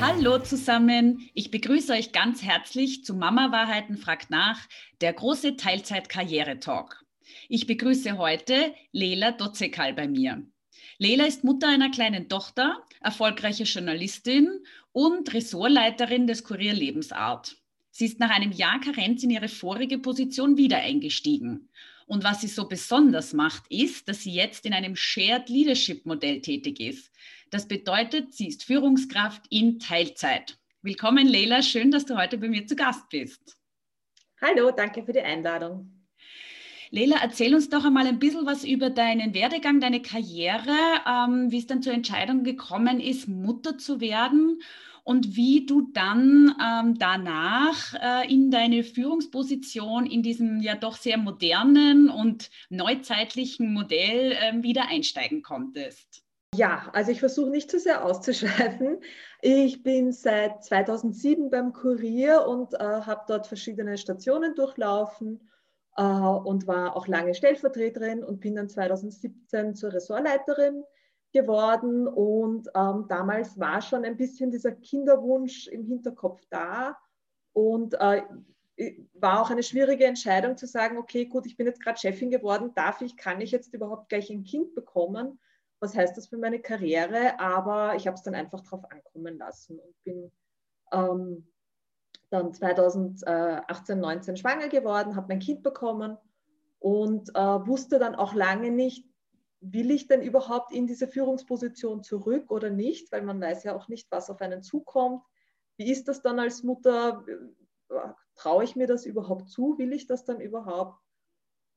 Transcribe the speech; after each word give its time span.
Hallo 0.00 0.38
zusammen, 0.38 1.28
ich 1.34 1.50
begrüße 1.50 1.92
euch 1.92 2.12
ganz 2.12 2.42
herzlich 2.42 3.04
zu 3.04 3.12
Mama 3.12 3.52
Wahrheiten 3.52 3.98
fragt 3.98 4.30
nach, 4.30 4.58
der 5.02 5.12
große 5.12 5.56
Teilzeit-Karriere-Talk. 5.56 7.04
Ich 7.50 7.66
begrüße 7.66 8.16
heute 8.16 8.74
Lela 8.92 9.32
Dotzekal 9.32 9.92
bei 9.92 10.08
mir. 10.08 10.42
Lela 10.96 11.26
ist 11.26 11.44
Mutter 11.44 11.68
einer 11.68 11.90
kleinen 11.90 12.30
Tochter, 12.30 12.82
erfolgreiche 13.02 13.64
Journalistin 13.64 14.48
und 14.92 15.34
Ressortleiterin 15.34 16.26
des 16.26 16.44
Kurier 16.44 16.72
Lebensart. 16.72 17.56
Sie 17.90 18.06
ist 18.06 18.20
nach 18.20 18.30
einem 18.30 18.52
Jahr 18.52 18.80
Karenz 18.80 19.22
in 19.22 19.30
ihre 19.30 19.48
vorige 19.48 19.98
Position 19.98 20.56
wieder 20.56 20.78
eingestiegen. 20.78 21.68
Und 22.06 22.24
was 22.24 22.40
sie 22.40 22.48
so 22.48 22.66
besonders 22.66 23.34
macht, 23.34 23.64
ist, 23.68 24.08
dass 24.08 24.22
sie 24.22 24.32
jetzt 24.32 24.64
in 24.64 24.72
einem 24.72 24.96
Shared 24.96 25.48
Leadership 25.48 26.06
Modell 26.06 26.40
tätig 26.40 26.80
ist. 26.80 27.10
Das 27.50 27.66
bedeutet, 27.66 28.32
sie 28.32 28.46
ist 28.46 28.62
Führungskraft 28.62 29.42
in 29.50 29.80
Teilzeit. 29.80 30.56
Willkommen, 30.82 31.26
Leila. 31.26 31.62
Schön, 31.62 31.90
dass 31.90 32.06
du 32.06 32.16
heute 32.16 32.38
bei 32.38 32.48
mir 32.48 32.64
zu 32.64 32.76
Gast 32.76 33.08
bist. 33.10 33.58
Hallo, 34.40 34.70
danke 34.70 35.02
für 35.02 35.12
die 35.12 35.20
Einladung. 35.20 36.06
Leila, 36.92 37.16
erzähl 37.20 37.54
uns 37.54 37.68
doch 37.68 37.84
einmal 37.84 38.06
ein 38.06 38.20
bisschen 38.20 38.46
was 38.46 38.64
über 38.64 38.88
deinen 38.88 39.34
Werdegang, 39.34 39.80
deine 39.80 40.00
Karriere, 40.00 40.76
ähm, 41.06 41.50
wie 41.50 41.58
es 41.58 41.66
dann 41.66 41.82
zur 41.82 41.92
Entscheidung 41.92 42.44
gekommen 42.44 43.00
ist, 43.00 43.26
Mutter 43.26 43.78
zu 43.78 44.00
werden 44.00 44.62
und 45.02 45.34
wie 45.34 45.66
du 45.66 45.90
dann 45.92 46.54
ähm, 46.64 46.98
danach 46.98 47.94
äh, 47.94 48.32
in 48.32 48.52
deine 48.52 48.84
Führungsposition 48.84 50.06
in 50.06 50.22
diesem 50.22 50.60
ja 50.60 50.76
doch 50.76 50.96
sehr 50.96 51.18
modernen 51.18 52.10
und 52.10 52.48
neuzeitlichen 52.68 53.72
Modell 53.72 54.32
äh, 54.32 54.62
wieder 54.62 54.88
einsteigen 54.88 55.42
konntest. 55.42 56.24
Ja, 56.54 56.90
also 56.92 57.12
ich 57.12 57.20
versuche 57.20 57.50
nicht 57.50 57.70
zu 57.70 57.78
sehr 57.78 58.04
auszuschweifen. 58.04 59.00
Ich 59.40 59.82
bin 59.84 60.12
seit 60.12 60.64
2007 60.64 61.48
beim 61.48 61.72
Kurier 61.72 62.44
und 62.46 62.74
äh, 62.74 62.78
habe 62.78 63.24
dort 63.28 63.46
verschiedene 63.46 63.96
Stationen 63.96 64.56
durchlaufen 64.56 65.48
äh, 65.96 66.02
und 66.02 66.66
war 66.66 66.96
auch 66.96 67.06
lange 67.06 67.34
Stellvertreterin 67.34 68.24
und 68.24 68.40
bin 68.40 68.56
dann 68.56 68.68
2017 68.68 69.76
zur 69.76 69.92
Ressortleiterin 69.92 70.82
geworden. 71.32 72.08
Und 72.08 72.68
ähm, 72.74 73.06
damals 73.08 73.58
war 73.58 73.80
schon 73.80 74.04
ein 74.04 74.16
bisschen 74.16 74.50
dieser 74.50 74.72
Kinderwunsch 74.72 75.68
im 75.68 75.84
Hinterkopf 75.84 76.42
da. 76.50 76.98
Und 77.52 77.94
äh, 78.00 78.22
war 79.14 79.40
auch 79.40 79.50
eine 79.50 79.62
schwierige 79.62 80.06
Entscheidung 80.06 80.56
zu 80.56 80.66
sagen, 80.66 80.98
okay, 80.98 81.26
gut, 81.26 81.46
ich 81.46 81.56
bin 81.56 81.66
jetzt 81.66 81.82
gerade 81.82 81.98
Chefin 81.98 82.30
geworden, 82.30 82.72
darf 82.74 83.02
ich, 83.02 83.16
kann 83.16 83.40
ich 83.40 83.52
jetzt 83.52 83.72
überhaupt 83.72 84.08
gleich 84.08 84.30
ein 84.30 84.42
Kind 84.42 84.74
bekommen? 84.74 85.38
Was 85.80 85.96
heißt 85.96 86.16
das 86.16 86.28
für 86.28 86.36
meine 86.36 86.60
Karriere? 86.60 87.40
Aber 87.40 87.94
ich 87.96 88.06
habe 88.06 88.14
es 88.14 88.22
dann 88.22 88.34
einfach 88.34 88.60
drauf 88.60 88.84
ankommen 88.90 89.38
lassen 89.38 89.78
und 89.78 90.04
bin 90.04 90.30
ähm, 90.92 91.48
dann 92.30 92.52
2018, 92.52 93.98
19 93.98 94.36
schwanger 94.36 94.68
geworden, 94.68 95.16
habe 95.16 95.28
mein 95.28 95.40
Kind 95.40 95.62
bekommen 95.62 96.16
und 96.78 97.30
äh, 97.30 97.66
wusste 97.66 97.98
dann 97.98 98.14
auch 98.14 98.34
lange 98.34 98.70
nicht, 98.70 99.06
will 99.60 99.90
ich 99.90 100.06
denn 100.06 100.22
überhaupt 100.22 100.72
in 100.72 100.86
diese 100.86 101.06
Führungsposition 101.06 102.02
zurück 102.02 102.50
oder 102.50 102.70
nicht, 102.70 103.12
weil 103.12 103.22
man 103.22 103.40
weiß 103.40 103.64
ja 103.64 103.76
auch 103.76 103.88
nicht, 103.88 104.10
was 104.10 104.30
auf 104.30 104.40
einen 104.40 104.62
zukommt. 104.62 105.22
Wie 105.76 105.90
ist 105.90 106.08
das 106.08 106.22
dann 106.22 106.38
als 106.38 106.62
Mutter? 106.62 107.24
Traue 108.36 108.64
ich 108.64 108.76
mir 108.76 108.86
das 108.86 109.04
überhaupt 109.04 109.50
zu? 109.50 109.76
Will 109.78 109.92
ich 109.92 110.06
das 110.06 110.24
dann 110.24 110.40
überhaupt? 110.40 110.98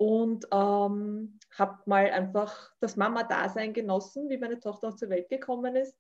Und 0.04 0.46
ähm, 0.52 1.40
habe 1.58 1.80
mal 1.86 2.10
einfach 2.10 2.74
das 2.82 2.98
Mama-Dasein 2.98 3.72
genossen, 3.72 4.28
wie 4.28 4.38
meine 4.38 4.60
Tochter 4.60 4.90
auch 4.90 4.98
zur 4.98 5.08
Welt 5.08 5.30
gekommen 5.30 5.78
ist. 5.78 5.98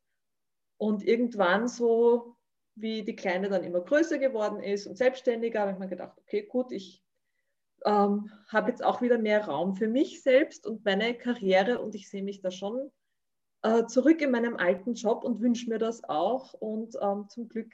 Und 0.75 1.07
irgendwann 1.07 1.69
so, 1.69 2.35
wie 2.75 3.03
die 3.03 3.15
Kleine 3.15 3.47
dann 3.47 3.63
immer 3.63 3.79
größer 3.79 4.17
geworden 4.17 4.61
ist 4.61 4.87
und 4.87 4.97
selbstständiger, 4.97 5.61
habe 5.61 5.71
ich 5.71 5.77
mir 5.77 5.87
gedacht, 5.87 6.17
okay, 6.17 6.41
gut, 6.41 6.73
ich 6.73 7.01
ähm, 7.85 8.29
habe 8.49 8.71
jetzt 8.71 8.83
auch 8.83 9.01
wieder 9.01 9.17
mehr 9.17 9.45
Raum 9.45 9.73
für 9.73 9.87
mich 9.87 10.21
selbst 10.21 10.67
und 10.67 10.83
meine 10.83 11.17
Karriere 11.17 11.79
und 11.79 11.95
ich 11.95 12.09
sehe 12.09 12.23
mich 12.23 12.41
da 12.41 12.51
schon 12.51 12.91
äh, 13.61 13.85
zurück 13.85 14.19
in 14.21 14.31
meinem 14.31 14.57
alten 14.57 14.95
Job 14.95 15.23
und 15.23 15.39
wünsche 15.39 15.69
mir 15.69 15.79
das 15.79 16.03
auch. 16.03 16.51
Und 16.55 16.97
ähm, 17.01 17.29
zum 17.29 17.47
Glück 17.47 17.71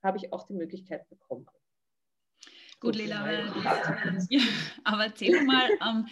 habe 0.00 0.18
ich 0.18 0.32
auch 0.32 0.46
die 0.46 0.54
Möglichkeit 0.54 1.08
bekommen. 1.08 1.48
Gut, 2.82 2.96
Lela, 2.96 3.20
aber, 3.20 3.32
ja, 4.28 4.40
aber 4.82 5.04
erzähl 5.04 5.44
mal, 5.44 5.70
ähm, 5.88 6.06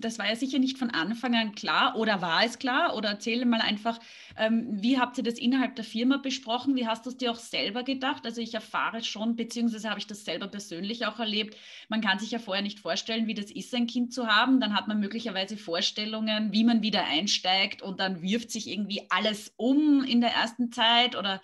das 0.00 0.18
war 0.18 0.28
ja 0.28 0.34
sicher 0.34 0.58
nicht 0.58 0.76
von 0.76 0.90
Anfang 0.90 1.36
an 1.36 1.54
klar 1.54 1.94
oder 1.94 2.20
war 2.20 2.44
es 2.44 2.58
klar? 2.58 2.96
Oder 2.96 3.10
erzähle 3.10 3.46
mal 3.46 3.60
einfach, 3.60 4.00
ähm, 4.36 4.66
wie 4.70 4.98
habt 4.98 5.18
ihr 5.18 5.24
das 5.24 5.38
innerhalb 5.38 5.76
der 5.76 5.84
Firma 5.84 6.16
besprochen? 6.16 6.74
Wie 6.74 6.88
hast 6.88 7.06
du 7.06 7.10
es 7.10 7.16
dir 7.16 7.30
auch 7.30 7.36
selber 7.36 7.84
gedacht? 7.84 8.26
Also 8.26 8.40
ich 8.40 8.54
erfahre 8.54 9.04
schon, 9.04 9.36
beziehungsweise 9.36 9.88
habe 9.88 10.00
ich 10.00 10.08
das 10.08 10.24
selber 10.24 10.48
persönlich 10.48 11.06
auch 11.06 11.20
erlebt. 11.20 11.56
Man 11.88 12.00
kann 12.00 12.18
sich 12.18 12.32
ja 12.32 12.40
vorher 12.40 12.62
nicht 12.62 12.80
vorstellen, 12.80 13.28
wie 13.28 13.34
das 13.34 13.52
ist, 13.52 13.72
ein 13.72 13.86
Kind 13.86 14.12
zu 14.12 14.26
haben. 14.26 14.58
Dann 14.58 14.74
hat 14.74 14.88
man 14.88 14.98
möglicherweise 14.98 15.56
Vorstellungen, 15.56 16.52
wie 16.52 16.64
man 16.64 16.82
wieder 16.82 17.04
einsteigt 17.04 17.82
und 17.82 18.00
dann 18.00 18.20
wirft 18.20 18.50
sich 18.50 18.68
irgendwie 18.68 19.02
alles 19.10 19.54
um 19.56 20.02
in 20.02 20.20
der 20.20 20.34
ersten 20.34 20.72
Zeit 20.72 21.14
oder 21.14 21.40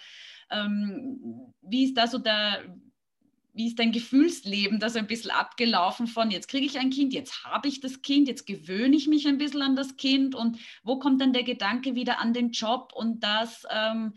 ähm, 0.51 1.53
wie 1.63 1.85
ist 1.85 1.97
da 1.97 2.09
so 2.09 2.19
der, 2.19 2.63
wie 3.55 3.69
ist 3.69 3.79
dein 3.79 3.93
Gefühlsleben 3.93 4.81
da 4.81 4.91
so 4.91 4.99
ein 4.99 5.07
bisschen 5.07 5.31
abgelaufen 5.31 6.09
von, 6.09 6.31
jetzt 6.31 6.49
kriege 6.49 6.67
ich 6.67 6.79
ein 6.79 6.91
Kind, 6.91 7.15
jetzt 7.15 7.45
habe 7.45 7.69
ich 7.69 7.81
das 7.81 8.03
Kind, 8.03 8.27
jetzt 8.27 8.47
gewöhne 8.47 8.97
ich 8.97 9.07
mich 9.07 9.27
ein 9.29 9.39
bisschen 9.39 9.63
an 9.63 9.77
das 9.77 9.97
Kind 9.97 10.35
und 10.35 10.59
wo 10.83 10.99
kommt 10.99 11.21
dann 11.21 11.33
der 11.33 11.45
Gedanke 11.45 11.95
wieder 11.95 12.19
an 12.19 12.33
den 12.33 12.51
Job 12.51 12.93
und 12.95 13.23
dass 13.23 13.65
ähm, 13.71 14.15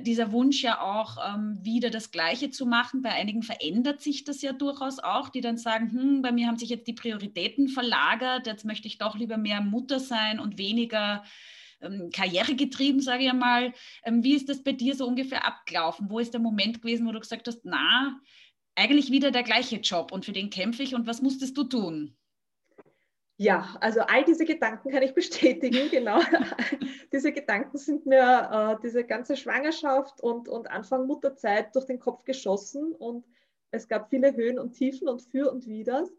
dieser 0.00 0.32
Wunsch 0.32 0.62
ja 0.62 0.80
auch 0.80 1.18
ähm, 1.24 1.58
wieder 1.62 1.90
das 1.90 2.10
Gleiche 2.10 2.50
zu 2.50 2.66
machen. 2.66 3.00
Bei 3.00 3.10
einigen 3.10 3.42
verändert 3.42 4.00
sich 4.00 4.24
das 4.24 4.42
ja 4.42 4.52
durchaus 4.52 4.98
auch, 4.98 5.28
die 5.28 5.40
dann 5.40 5.56
sagen, 5.56 5.92
hm, 5.92 6.22
bei 6.22 6.32
mir 6.32 6.48
haben 6.48 6.58
sich 6.58 6.68
jetzt 6.68 6.88
die 6.88 6.92
Prioritäten 6.92 7.68
verlagert, 7.68 8.46
jetzt 8.46 8.64
möchte 8.64 8.88
ich 8.88 8.98
doch 8.98 9.16
lieber 9.16 9.36
mehr 9.36 9.60
Mutter 9.60 10.00
sein 10.00 10.40
und 10.40 10.58
weniger 10.58 11.22
ähm, 11.80 12.10
karrieregetrieben, 12.12 13.00
sage 13.00 13.24
ich 13.24 13.30
einmal. 13.30 13.72
Ähm, 14.04 14.22
wie 14.22 14.34
ist 14.34 14.48
das 14.48 14.62
bei 14.62 14.72
dir 14.72 14.94
so 14.94 15.06
ungefähr 15.06 15.46
abgelaufen? 15.46 16.10
Wo 16.10 16.18
ist 16.18 16.34
der 16.34 16.40
Moment 16.40 16.82
gewesen, 16.82 17.06
wo 17.06 17.12
du 17.12 17.20
gesagt 17.20 17.46
hast, 17.48 17.64
na, 17.64 18.20
eigentlich 18.74 19.10
wieder 19.10 19.30
der 19.30 19.42
gleiche 19.42 19.76
Job 19.76 20.12
und 20.12 20.24
für 20.24 20.32
den 20.32 20.50
kämpfe 20.50 20.82
ich 20.82 20.94
und 20.94 21.06
was 21.06 21.22
musstest 21.22 21.56
du 21.56 21.64
tun? 21.64 22.16
Ja, 23.36 23.74
also 23.80 24.00
all 24.00 24.22
diese 24.24 24.44
Gedanken 24.44 24.90
kann 24.90 25.02
ich 25.02 25.14
bestätigen, 25.14 25.88
genau. 25.90 26.20
diese 27.10 27.32
Gedanken 27.32 27.78
sind 27.78 28.04
mir 28.04 28.76
äh, 28.78 28.82
diese 28.82 29.02
ganze 29.02 29.36
Schwangerschaft 29.36 30.20
und, 30.20 30.46
und 30.46 30.70
Anfang 30.70 31.06
Mutterzeit 31.06 31.74
durch 31.74 31.86
den 31.86 31.98
Kopf 31.98 32.24
geschossen 32.24 32.92
und 32.92 33.24
es 33.70 33.88
gab 33.88 34.10
viele 34.10 34.36
Höhen 34.36 34.58
und 34.58 34.72
Tiefen 34.72 35.08
und 35.08 35.22
für 35.22 35.50
und 35.50 35.66
widers. 35.66 36.10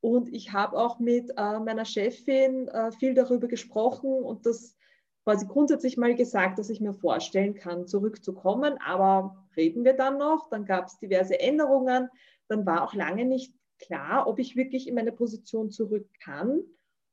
Und 0.00 0.32
ich 0.32 0.52
habe 0.52 0.78
auch 0.78 1.00
mit 1.00 1.30
äh, 1.36 1.58
meiner 1.58 1.84
Chefin 1.84 2.68
äh, 2.68 2.92
viel 2.92 3.14
darüber 3.14 3.48
gesprochen 3.48 4.22
und 4.22 4.46
das 4.46 4.77
quasi 5.28 5.46
grundsätzlich 5.46 5.98
mal 5.98 6.14
gesagt, 6.14 6.58
dass 6.58 6.70
ich 6.70 6.80
mir 6.80 6.94
vorstellen 6.94 7.54
kann, 7.54 7.86
zurückzukommen. 7.86 8.78
Aber 8.80 9.46
reden 9.58 9.84
wir 9.84 9.92
dann 9.92 10.16
noch. 10.16 10.48
Dann 10.48 10.64
gab 10.64 10.86
es 10.86 10.98
diverse 11.00 11.38
Änderungen. 11.38 12.08
Dann 12.48 12.64
war 12.64 12.82
auch 12.82 12.94
lange 12.94 13.26
nicht 13.26 13.52
klar, 13.78 14.26
ob 14.26 14.38
ich 14.38 14.56
wirklich 14.56 14.88
in 14.88 14.94
meine 14.94 15.12
Position 15.12 15.70
zurück 15.70 16.08
kann. 16.24 16.62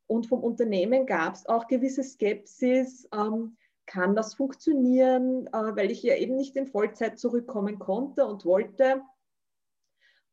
Und 0.07 0.27
vom 0.27 0.45
Unternehmen 0.45 1.05
gab 1.05 1.33
es 1.33 1.45
auch 1.45 1.67
gewisse 1.67 2.03
Skepsis. 2.05 3.05
Ähm, 3.13 3.57
kann 3.85 4.15
das 4.15 4.33
funktionieren, 4.33 5.47
äh, 5.47 5.75
weil 5.75 5.91
ich 5.91 6.01
ja 6.01 6.15
eben 6.15 6.37
nicht 6.37 6.55
in 6.55 6.67
Vollzeit 6.67 7.19
zurückkommen 7.19 7.79
konnte 7.79 8.25
und 8.25 8.45
wollte. 8.45 9.01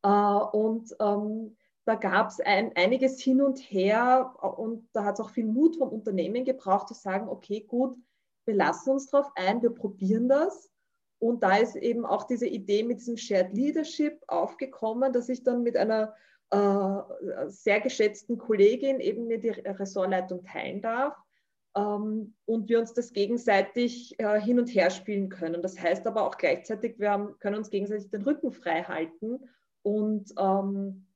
Äh, 0.04 0.08
und 0.08 0.94
ähm, 1.00 1.56
da 1.84 1.96
gab 1.96 2.28
es 2.28 2.40
ein, 2.40 2.72
einiges 2.76 3.20
hin 3.20 3.42
und 3.42 3.58
her 3.58 4.34
und 4.40 4.88
da 4.92 5.04
hat 5.04 5.14
es 5.14 5.20
auch 5.20 5.30
viel 5.30 5.46
Mut 5.46 5.76
vom 5.76 5.88
Unternehmen 5.88 6.44
gebraucht, 6.44 6.88
zu 6.88 6.94
sagen, 6.94 7.28
okay, 7.28 7.60
gut, 7.60 7.96
wir 8.44 8.54
lassen 8.54 8.90
uns 8.90 9.10
darauf 9.10 9.30
ein, 9.34 9.62
wir 9.62 9.70
probieren 9.70 10.28
das. 10.28 10.70
Und 11.18 11.42
da 11.42 11.56
ist 11.56 11.76
eben 11.76 12.04
auch 12.04 12.24
diese 12.24 12.46
Idee 12.46 12.82
mit 12.82 12.98
diesem 12.98 13.16
Shared 13.16 13.52
Leadership 13.54 14.20
aufgekommen, 14.26 15.12
dass 15.12 15.28
ich 15.28 15.44
dann 15.44 15.62
mit 15.62 15.76
einer 15.76 16.14
äh, 16.50 17.48
sehr 17.48 17.80
geschätzten 17.80 18.38
Kollegin 18.38 19.00
eben 19.00 19.26
mir 19.26 19.38
die 19.38 19.50
Ressortleitung 19.50 20.44
teilen 20.44 20.82
darf 20.82 21.16
ähm, 21.76 22.34
und 22.44 22.68
wir 22.68 22.78
uns 22.78 22.92
das 22.92 23.12
gegenseitig 23.12 24.18
äh, 24.18 24.40
hin 24.40 24.58
und 24.58 24.68
her 24.68 24.90
spielen 24.90 25.28
können. 25.28 25.62
Das 25.62 25.80
heißt 25.80 26.06
aber 26.06 26.26
auch 26.26 26.36
gleichzeitig, 26.36 26.98
wir 26.98 27.10
haben, 27.10 27.38
können 27.38 27.56
uns 27.56 27.70
gegenseitig 27.70 28.10
den 28.10 28.22
Rücken 28.22 28.52
frei 28.52 28.82
halten 28.82 29.48
und 29.82 30.32
ähm, 30.38 31.06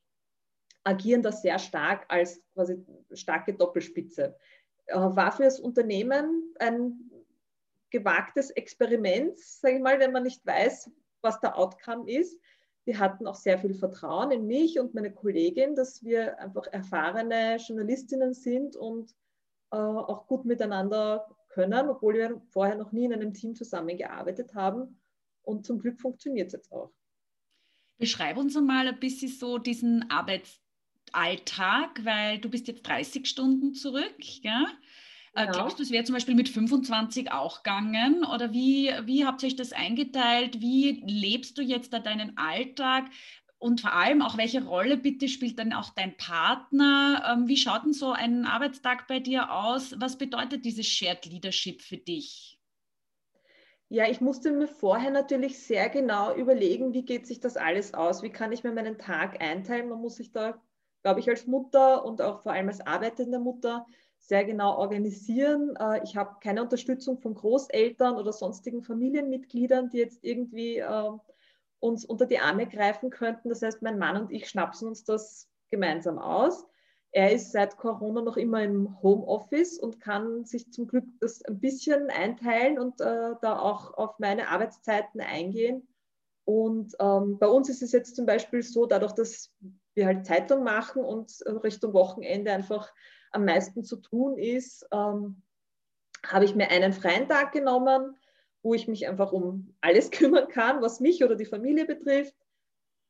agieren 0.86 1.22
da 1.22 1.32
sehr 1.32 1.58
stark 1.58 2.06
als 2.08 2.40
quasi 2.54 2.84
starke 3.12 3.52
Doppelspitze. 3.52 4.36
Äh, 4.86 4.96
war 4.96 5.32
für 5.32 5.42
das 5.42 5.58
Unternehmen 5.58 6.54
ein 6.60 7.10
gewagtes 7.90 8.50
Experiment, 8.50 9.38
sage 9.38 9.76
ich 9.76 9.82
mal, 9.82 9.98
wenn 9.98 10.12
man 10.12 10.22
nicht 10.22 10.46
weiß, 10.46 10.90
was 11.22 11.40
der 11.40 11.58
Outcome 11.58 12.10
ist. 12.10 12.38
Wir 12.84 13.00
hatten 13.00 13.26
auch 13.26 13.34
sehr 13.34 13.58
viel 13.58 13.74
Vertrauen 13.74 14.30
in 14.30 14.46
mich 14.46 14.78
und 14.78 14.94
meine 14.94 15.12
Kollegin, 15.12 15.74
dass 15.74 16.04
wir 16.04 16.38
einfach 16.38 16.68
erfahrene 16.68 17.56
Journalistinnen 17.56 18.32
sind 18.32 18.76
und 18.76 19.10
äh, 19.72 19.76
auch 19.76 20.28
gut 20.28 20.44
miteinander 20.44 21.26
können, 21.48 21.88
obwohl 21.88 22.14
wir 22.14 22.40
vorher 22.50 22.76
noch 22.76 22.92
nie 22.92 23.06
in 23.06 23.12
einem 23.12 23.34
Team 23.34 23.56
zusammengearbeitet 23.56 24.54
haben. 24.54 25.00
Und 25.42 25.66
zum 25.66 25.80
Glück 25.80 26.00
funktioniert 26.00 26.48
es 26.48 26.52
jetzt 26.52 26.70
auch. 26.70 26.92
Beschreib 27.98 28.36
uns 28.36 28.54
mal 28.60 28.86
ein 28.86 29.00
bisschen 29.00 29.30
so 29.30 29.58
diesen 29.58 30.08
Arbeitsalltag, 31.12 32.04
weil 32.04 32.38
du 32.38 32.48
bist 32.48 32.68
jetzt 32.68 32.86
30 32.86 33.26
Stunden 33.26 33.74
zurück, 33.74 34.42
ja? 34.42 34.66
Genau. 35.34 35.52
Glaubst 35.52 35.78
du, 35.78 35.82
es 35.82 35.90
wäre 35.90 36.04
zum 36.04 36.14
Beispiel 36.14 36.34
mit 36.34 36.48
25 36.48 37.30
auch 37.30 37.62
gegangen? 37.62 38.24
Oder 38.24 38.52
wie, 38.52 38.90
wie 39.04 39.26
habt 39.26 39.42
ihr 39.42 39.48
euch 39.48 39.56
das 39.56 39.72
eingeteilt? 39.72 40.60
Wie 40.60 41.02
lebst 41.06 41.58
du 41.58 41.62
jetzt 41.62 41.92
da 41.92 41.98
deinen 41.98 42.38
Alltag? 42.38 43.10
Und 43.58 43.82
vor 43.82 43.92
allem 43.92 44.22
auch, 44.22 44.38
welche 44.38 44.64
Rolle 44.64 44.96
bitte 44.96 45.28
spielt 45.28 45.58
dann 45.58 45.72
auch 45.74 45.90
dein 45.90 46.16
Partner? 46.16 47.22
Ähm, 47.32 47.48
wie 47.48 47.56
schaut 47.56 47.84
denn 47.84 47.92
so 47.92 48.12
ein 48.12 48.46
Arbeitstag 48.46 49.08
bei 49.08 49.20
dir 49.20 49.52
aus? 49.52 49.94
Was 49.98 50.16
bedeutet 50.16 50.64
dieses 50.64 50.86
Shared 50.86 51.26
Leadership 51.26 51.82
für 51.82 51.98
dich? 51.98 52.58
Ja, 53.88 54.08
ich 54.08 54.20
musste 54.20 54.50
mir 54.52 54.66
vorher 54.68 55.10
natürlich 55.10 55.58
sehr 55.60 55.88
genau 55.88 56.34
überlegen, 56.34 56.92
wie 56.92 57.04
geht 57.04 57.26
sich 57.26 57.40
das 57.40 57.56
alles 57.56 57.94
aus? 57.94 58.22
Wie 58.22 58.30
kann 58.30 58.52
ich 58.52 58.64
mir 58.64 58.72
meinen 58.72 58.98
Tag 58.98 59.40
einteilen? 59.40 59.88
Man 59.88 60.00
muss 60.00 60.16
sich 60.16 60.32
da, 60.32 60.60
glaube 61.06 61.20
ich, 61.20 61.28
als 61.28 61.46
Mutter 61.46 62.04
und 62.04 62.20
auch 62.20 62.40
vor 62.42 62.50
allem 62.50 62.66
als 62.66 62.84
arbeitende 62.84 63.38
Mutter 63.38 63.86
sehr 64.18 64.44
genau 64.44 64.76
organisieren. 64.76 65.76
Äh, 65.78 66.02
ich 66.02 66.16
habe 66.16 66.38
keine 66.42 66.64
Unterstützung 66.64 67.18
von 67.18 67.34
Großeltern 67.34 68.16
oder 68.16 68.32
sonstigen 68.32 68.82
Familienmitgliedern, 68.82 69.88
die 69.88 69.98
jetzt 69.98 70.24
irgendwie 70.24 70.78
ähm, 70.78 71.20
uns 71.78 72.04
unter 72.04 72.26
die 72.26 72.40
Arme 72.40 72.66
greifen 72.66 73.10
könnten. 73.10 73.50
Das 73.50 73.62
heißt, 73.62 73.82
mein 73.82 74.00
Mann 74.00 74.20
und 74.20 74.32
ich 74.32 74.48
schnapsen 74.48 74.88
uns 74.88 75.04
das 75.04 75.48
gemeinsam 75.70 76.18
aus. 76.18 76.66
Er 77.12 77.30
ist 77.30 77.52
seit 77.52 77.76
Corona 77.76 78.20
noch 78.20 78.36
immer 78.36 78.64
im 78.64 79.00
Homeoffice 79.00 79.78
und 79.78 80.00
kann 80.00 80.44
sich 80.44 80.72
zum 80.72 80.88
Glück 80.88 81.04
das 81.20 81.40
ein 81.44 81.60
bisschen 81.60 82.10
einteilen 82.10 82.80
und 82.80 83.00
äh, 83.00 83.34
da 83.40 83.60
auch 83.60 83.94
auf 83.94 84.18
meine 84.18 84.48
Arbeitszeiten 84.48 85.20
eingehen. 85.20 85.86
Und 86.44 86.96
ähm, 86.98 87.38
bei 87.38 87.46
uns 87.46 87.68
ist 87.68 87.82
es 87.82 87.92
jetzt 87.92 88.16
zum 88.16 88.26
Beispiel 88.26 88.64
so, 88.64 88.86
dadurch, 88.86 89.12
dass 89.12 89.52
wir 89.96 90.06
halt 90.06 90.26
Zeitung 90.26 90.62
machen 90.62 91.04
und 91.04 91.32
Richtung 91.64 91.92
Wochenende 91.92 92.52
einfach 92.52 92.92
am 93.32 93.44
meisten 93.44 93.82
zu 93.82 93.96
tun 93.96 94.38
ist, 94.38 94.86
ähm, 94.92 95.42
habe 96.24 96.44
ich 96.44 96.54
mir 96.54 96.70
einen 96.70 96.92
freien 96.92 97.28
Tag 97.28 97.52
genommen 97.52 98.16
wo 98.66 98.74
ich 98.74 98.88
mich 98.88 99.06
einfach 99.06 99.32
um 99.32 99.74
alles 99.80 100.10
kümmern 100.10 100.48
kann, 100.48 100.82
was 100.82 101.00
mich 101.00 101.24
oder 101.24 101.36
die 101.36 101.46
Familie 101.46 101.86
betrifft. 101.86 102.34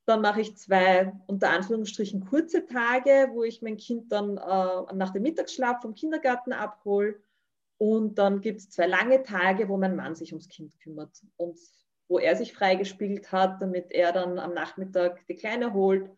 Dann 0.04 0.20
mache 0.20 0.42
ich 0.42 0.56
zwei 0.56 1.12
unter 1.26 1.50
Anführungsstrichen 1.50 2.26
kurze 2.26 2.66
Tage, 2.66 3.30
wo 3.32 3.42
ich 3.42 3.62
mein 3.62 3.78
Kind 3.78 4.12
dann 4.12 4.36
äh, 4.36 4.94
nach 4.94 5.10
dem 5.10 5.22
Mittagsschlaf 5.22 5.80
vom 5.80 5.94
Kindergarten 5.94 6.52
abhole. 6.52 7.16
Und 7.78 8.16
dann 8.18 8.40
gibt 8.40 8.60
es 8.60 8.70
zwei 8.70 8.86
lange 8.86 9.22
Tage, 9.22 9.68
wo 9.68 9.76
mein 9.76 9.96
Mann 9.96 10.14
sich 10.14 10.32
ums 10.32 10.48
Kind 10.48 10.78
kümmert 10.78 11.22
und 11.36 11.58
wo 12.08 12.18
er 12.18 12.36
sich 12.36 12.52
freigespielt 12.52 13.32
hat, 13.32 13.60
damit 13.60 13.90
er 13.90 14.12
dann 14.12 14.38
am 14.38 14.54
Nachmittag 14.54 15.26
die 15.26 15.34
Kleine 15.34 15.72
holt. 15.72 16.08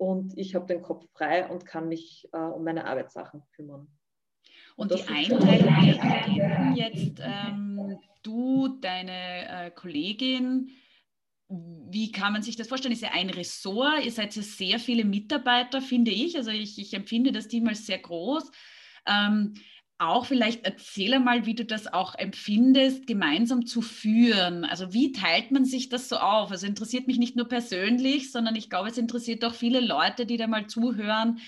Und 0.00 0.32
ich 0.38 0.54
habe 0.54 0.64
den 0.64 0.80
Kopf 0.80 1.06
frei 1.12 1.46
und 1.46 1.66
kann 1.66 1.86
mich 1.86 2.26
äh, 2.32 2.38
um 2.38 2.64
meine 2.64 2.86
Arbeitssachen 2.86 3.42
kümmern. 3.52 3.86
Und, 4.74 4.92
und 4.92 4.98
die 4.98 5.12
Einteilung 5.12 6.74
jetzt 6.74 7.20
ähm, 7.22 7.98
du, 8.22 8.78
deine 8.80 9.66
äh, 9.66 9.70
Kollegin, 9.70 10.70
wie 11.48 12.12
kann 12.12 12.32
man 12.32 12.42
sich 12.42 12.56
das 12.56 12.68
vorstellen? 12.68 12.94
Ist 12.94 13.02
ja 13.02 13.10
ein 13.12 13.28
Ressort, 13.28 14.02
ihr 14.02 14.10
seid 14.10 14.34
ja 14.36 14.42
sehr 14.42 14.78
viele 14.78 15.04
Mitarbeiter, 15.04 15.82
finde 15.82 16.12
ich. 16.12 16.34
Also 16.38 16.50
ich, 16.50 16.78
ich 16.78 16.94
empfinde 16.94 17.30
das 17.30 17.48
Team 17.48 17.68
als 17.68 17.84
sehr 17.84 17.98
groß. 17.98 18.50
Ähm, 19.04 19.52
auch 20.00 20.26
vielleicht 20.26 20.64
erzähle 20.64 21.20
mal, 21.20 21.46
wie 21.46 21.54
du 21.54 21.64
das 21.64 21.92
auch 21.92 22.14
empfindest, 22.14 23.06
gemeinsam 23.06 23.66
zu 23.66 23.82
führen. 23.82 24.64
Also 24.64 24.92
wie 24.92 25.12
teilt 25.12 25.50
man 25.50 25.64
sich 25.64 25.88
das 25.88 26.08
so 26.08 26.16
auf? 26.16 26.50
Also 26.50 26.66
interessiert 26.66 27.06
mich 27.06 27.18
nicht 27.18 27.36
nur 27.36 27.48
persönlich, 27.48 28.32
sondern 28.32 28.56
ich 28.56 28.70
glaube, 28.70 28.88
es 28.88 28.98
interessiert 28.98 29.44
auch 29.44 29.54
viele 29.54 29.80
Leute, 29.80 30.24
die 30.24 30.38
da 30.38 30.46
mal 30.46 30.66
zuhören. 30.66 31.40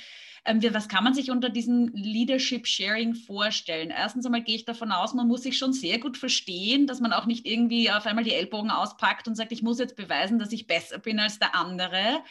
Ähm, 0.44 0.60
was 0.74 0.88
kann 0.88 1.04
man 1.04 1.14
sich 1.14 1.30
unter 1.30 1.48
diesem 1.48 1.92
Leadership 1.94 2.66
Sharing 2.66 3.14
vorstellen? 3.14 3.90
Erstens 3.90 4.26
einmal 4.26 4.42
gehe 4.42 4.56
ich 4.56 4.64
davon 4.64 4.92
aus, 4.92 5.14
man 5.14 5.28
muss 5.28 5.44
sich 5.44 5.56
schon 5.56 5.72
sehr 5.72 5.98
gut 5.98 6.18
verstehen, 6.18 6.86
dass 6.86 7.00
man 7.00 7.12
auch 7.12 7.26
nicht 7.26 7.46
irgendwie 7.46 7.90
auf 7.90 8.06
einmal 8.06 8.24
die 8.24 8.34
Ellbogen 8.34 8.70
auspackt 8.70 9.28
und 9.28 9.34
sagt, 9.34 9.52
ich 9.52 9.62
muss 9.62 9.78
jetzt 9.78 9.96
beweisen, 9.96 10.38
dass 10.38 10.52
ich 10.52 10.66
besser 10.66 10.98
bin 10.98 11.20
als 11.20 11.38
der 11.38 11.54
andere. 11.54 12.22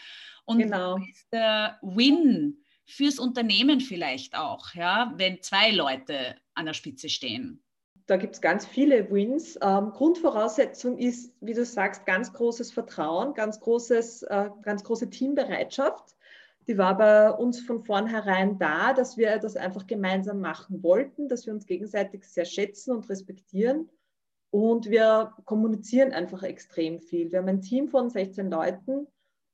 Und 0.45 0.59
genau. 0.59 0.97
ist 0.97 1.31
der 1.31 1.79
Win 1.81 2.57
fürs 2.91 3.19
Unternehmen 3.19 3.79
vielleicht 3.79 4.35
auch, 4.35 4.73
ja, 4.73 5.13
wenn 5.15 5.41
zwei 5.41 5.71
Leute 5.71 6.35
an 6.53 6.65
der 6.65 6.73
Spitze 6.73 7.09
stehen? 7.09 7.63
Da 8.07 8.17
gibt 8.17 8.35
es 8.35 8.41
ganz 8.41 8.65
viele 8.65 9.09
Wins. 9.11 9.57
Ähm, 9.61 9.91
Grundvoraussetzung 9.91 10.97
ist, 10.97 11.33
wie 11.39 11.53
du 11.53 11.63
sagst, 11.63 12.05
ganz 12.05 12.33
großes 12.33 12.71
Vertrauen, 12.71 13.33
ganz, 13.33 13.59
großes, 13.59 14.23
äh, 14.23 14.49
ganz 14.63 14.83
große 14.83 15.09
Teambereitschaft 15.09 16.15
die 16.67 16.77
war 16.77 16.95
bei 16.97 17.31
uns 17.31 17.59
von 17.61 17.83
vornherein 17.83 18.59
da, 18.59 18.93
dass 18.93 19.17
wir 19.17 19.39
das 19.39 19.55
einfach 19.55 19.87
gemeinsam 19.87 20.39
machen 20.39 20.83
wollten, 20.83 21.27
dass 21.27 21.45
wir 21.45 21.53
uns 21.53 21.65
gegenseitig 21.65 22.23
sehr 22.23 22.45
schätzen 22.45 22.91
und 22.91 23.09
respektieren. 23.09 23.89
Und 24.51 24.89
wir 24.89 25.33
kommunizieren 25.45 26.11
einfach 26.11 26.43
extrem 26.43 26.99
viel. 26.99 27.31
Wir 27.31 27.39
haben 27.39 27.47
ein 27.47 27.61
Team 27.61 27.87
von 27.87 28.09
16 28.09 28.51
Leuten 28.51 29.07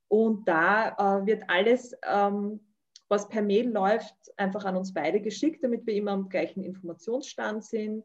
und 0.09 0.47
da 0.47 1.21
äh, 1.21 1.25
wird 1.25 1.43
alles, 1.47 1.95
ähm, 2.05 2.59
was 3.09 3.30
per 3.30 3.42
Mail 3.42 3.69
läuft, 3.69 4.15
einfach 4.38 4.65
an 4.65 4.75
uns 4.75 4.94
beide 4.94 5.21
geschickt, 5.21 5.63
damit 5.63 5.86
wir 5.86 5.94
immer 5.94 6.12
am 6.12 6.30
gleichen 6.30 6.63
Informationsstand 6.63 7.63
sind. 7.63 8.04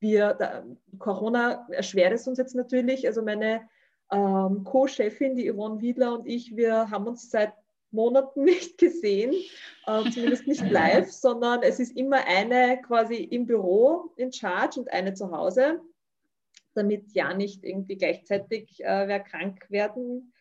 Wir, 0.00 0.34
da, 0.34 0.64
Corona 0.98 1.66
erschwert 1.70 2.12
es 2.12 2.26
uns 2.26 2.38
jetzt 2.38 2.54
natürlich. 2.54 3.06
Also 3.06 3.22
meine 3.22 3.68
ähm, 4.10 4.64
Co-Chefin, 4.64 5.36
die 5.36 5.50
Yvonne 5.50 5.80
Wiedler 5.80 6.18
und 6.18 6.26
ich, 6.26 6.56
wir 6.56 6.90
haben 6.90 7.06
uns 7.06 7.30
seit 7.30 7.52
Monaten 7.90 8.44
nicht 8.44 8.76
gesehen, 8.78 9.32
äh, 9.86 10.10
zumindest 10.10 10.46
nicht 10.46 10.68
live, 10.68 11.10
sondern 11.10 11.62
es 11.62 11.80
ist 11.80 11.96
immer 11.96 12.26
eine 12.26 12.80
quasi 12.82 13.16
im 13.16 13.46
Büro 13.46 14.12
in 14.16 14.32
Charge 14.32 14.80
und 14.80 14.92
eine 14.92 15.14
zu 15.14 15.30
Hause, 15.30 15.80
damit 16.74 17.12
ja 17.12 17.32
nicht 17.32 17.64
irgendwie 17.64 17.96
gleichzeitig 17.96 18.80
äh, 18.80 19.08
wer 19.08 19.20
krank 19.20 19.64
werden 19.70 20.32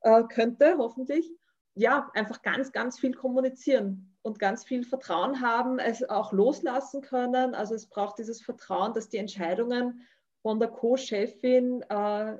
äh, 0.00 0.24
könnte, 0.24 0.76
hoffentlich. 0.76 1.30
Ja, 1.78 2.10
einfach 2.14 2.42
ganz, 2.42 2.72
ganz 2.72 2.98
viel 2.98 3.14
kommunizieren 3.14 4.12
und 4.22 4.40
ganz 4.40 4.64
viel 4.64 4.82
Vertrauen 4.82 5.40
haben, 5.40 5.78
es 5.78 6.02
auch 6.02 6.32
loslassen 6.32 7.02
können. 7.02 7.54
Also 7.54 7.76
es 7.76 7.86
braucht 7.86 8.18
dieses 8.18 8.42
Vertrauen, 8.42 8.94
dass 8.94 9.08
die 9.08 9.18
Entscheidungen 9.18 10.00
von 10.42 10.58
der 10.58 10.70
Co-Chefin 10.70 11.82
äh, 11.82 12.36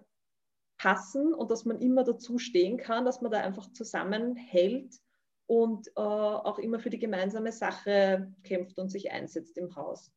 passen 0.77 1.35
und 1.35 1.53
dass 1.53 1.65
man 1.65 1.79
immer 1.79 2.03
dazu 2.03 2.39
stehen 2.39 2.79
kann, 2.79 3.05
dass 3.05 3.21
man 3.21 3.31
da 3.31 3.39
einfach 3.39 3.71
zusammenhält 3.71 4.97
und 5.47 5.87
äh, 5.89 6.01
auch 6.01 6.59
immer 6.59 6.81
für 6.81 6.91
die 6.91 6.99
gemeinsame 6.99 7.53
Sache 7.53 8.33
kämpft 8.43 8.77
und 8.81 8.89
sich 8.89 9.13
einsetzt 9.13 9.57
im 9.57 9.77
Haus. 9.77 10.11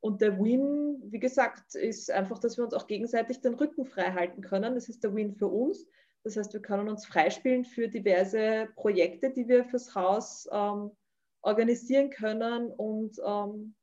Und 0.00 0.20
der 0.20 0.38
Win, 0.38 1.02
wie 1.06 1.18
gesagt, 1.18 1.74
ist 1.74 2.10
einfach, 2.10 2.40
dass 2.40 2.58
wir 2.58 2.64
uns 2.64 2.74
auch 2.74 2.86
gegenseitig 2.86 3.40
den 3.40 3.54
Rücken 3.54 3.86
frei 3.86 4.12
halten 4.12 4.42
können. 4.42 4.74
Das 4.74 4.90
ist 4.90 5.02
der 5.02 5.14
Win 5.14 5.32
für 5.32 5.48
uns. 5.48 5.86
Das 6.26 6.36
heißt, 6.36 6.52
wir 6.54 6.60
können 6.60 6.88
uns 6.88 7.06
freispielen 7.06 7.64
für 7.64 7.86
diverse 7.86 8.68
Projekte, 8.74 9.30
die 9.30 9.46
wir 9.46 9.64
fürs 9.64 9.94
Haus 9.94 10.48
ähm, 10.50 10.90
organisieren 11.40 12.10
können. 12.10 12.72
Und 12.72 13.16
ähm, 13.24 13.76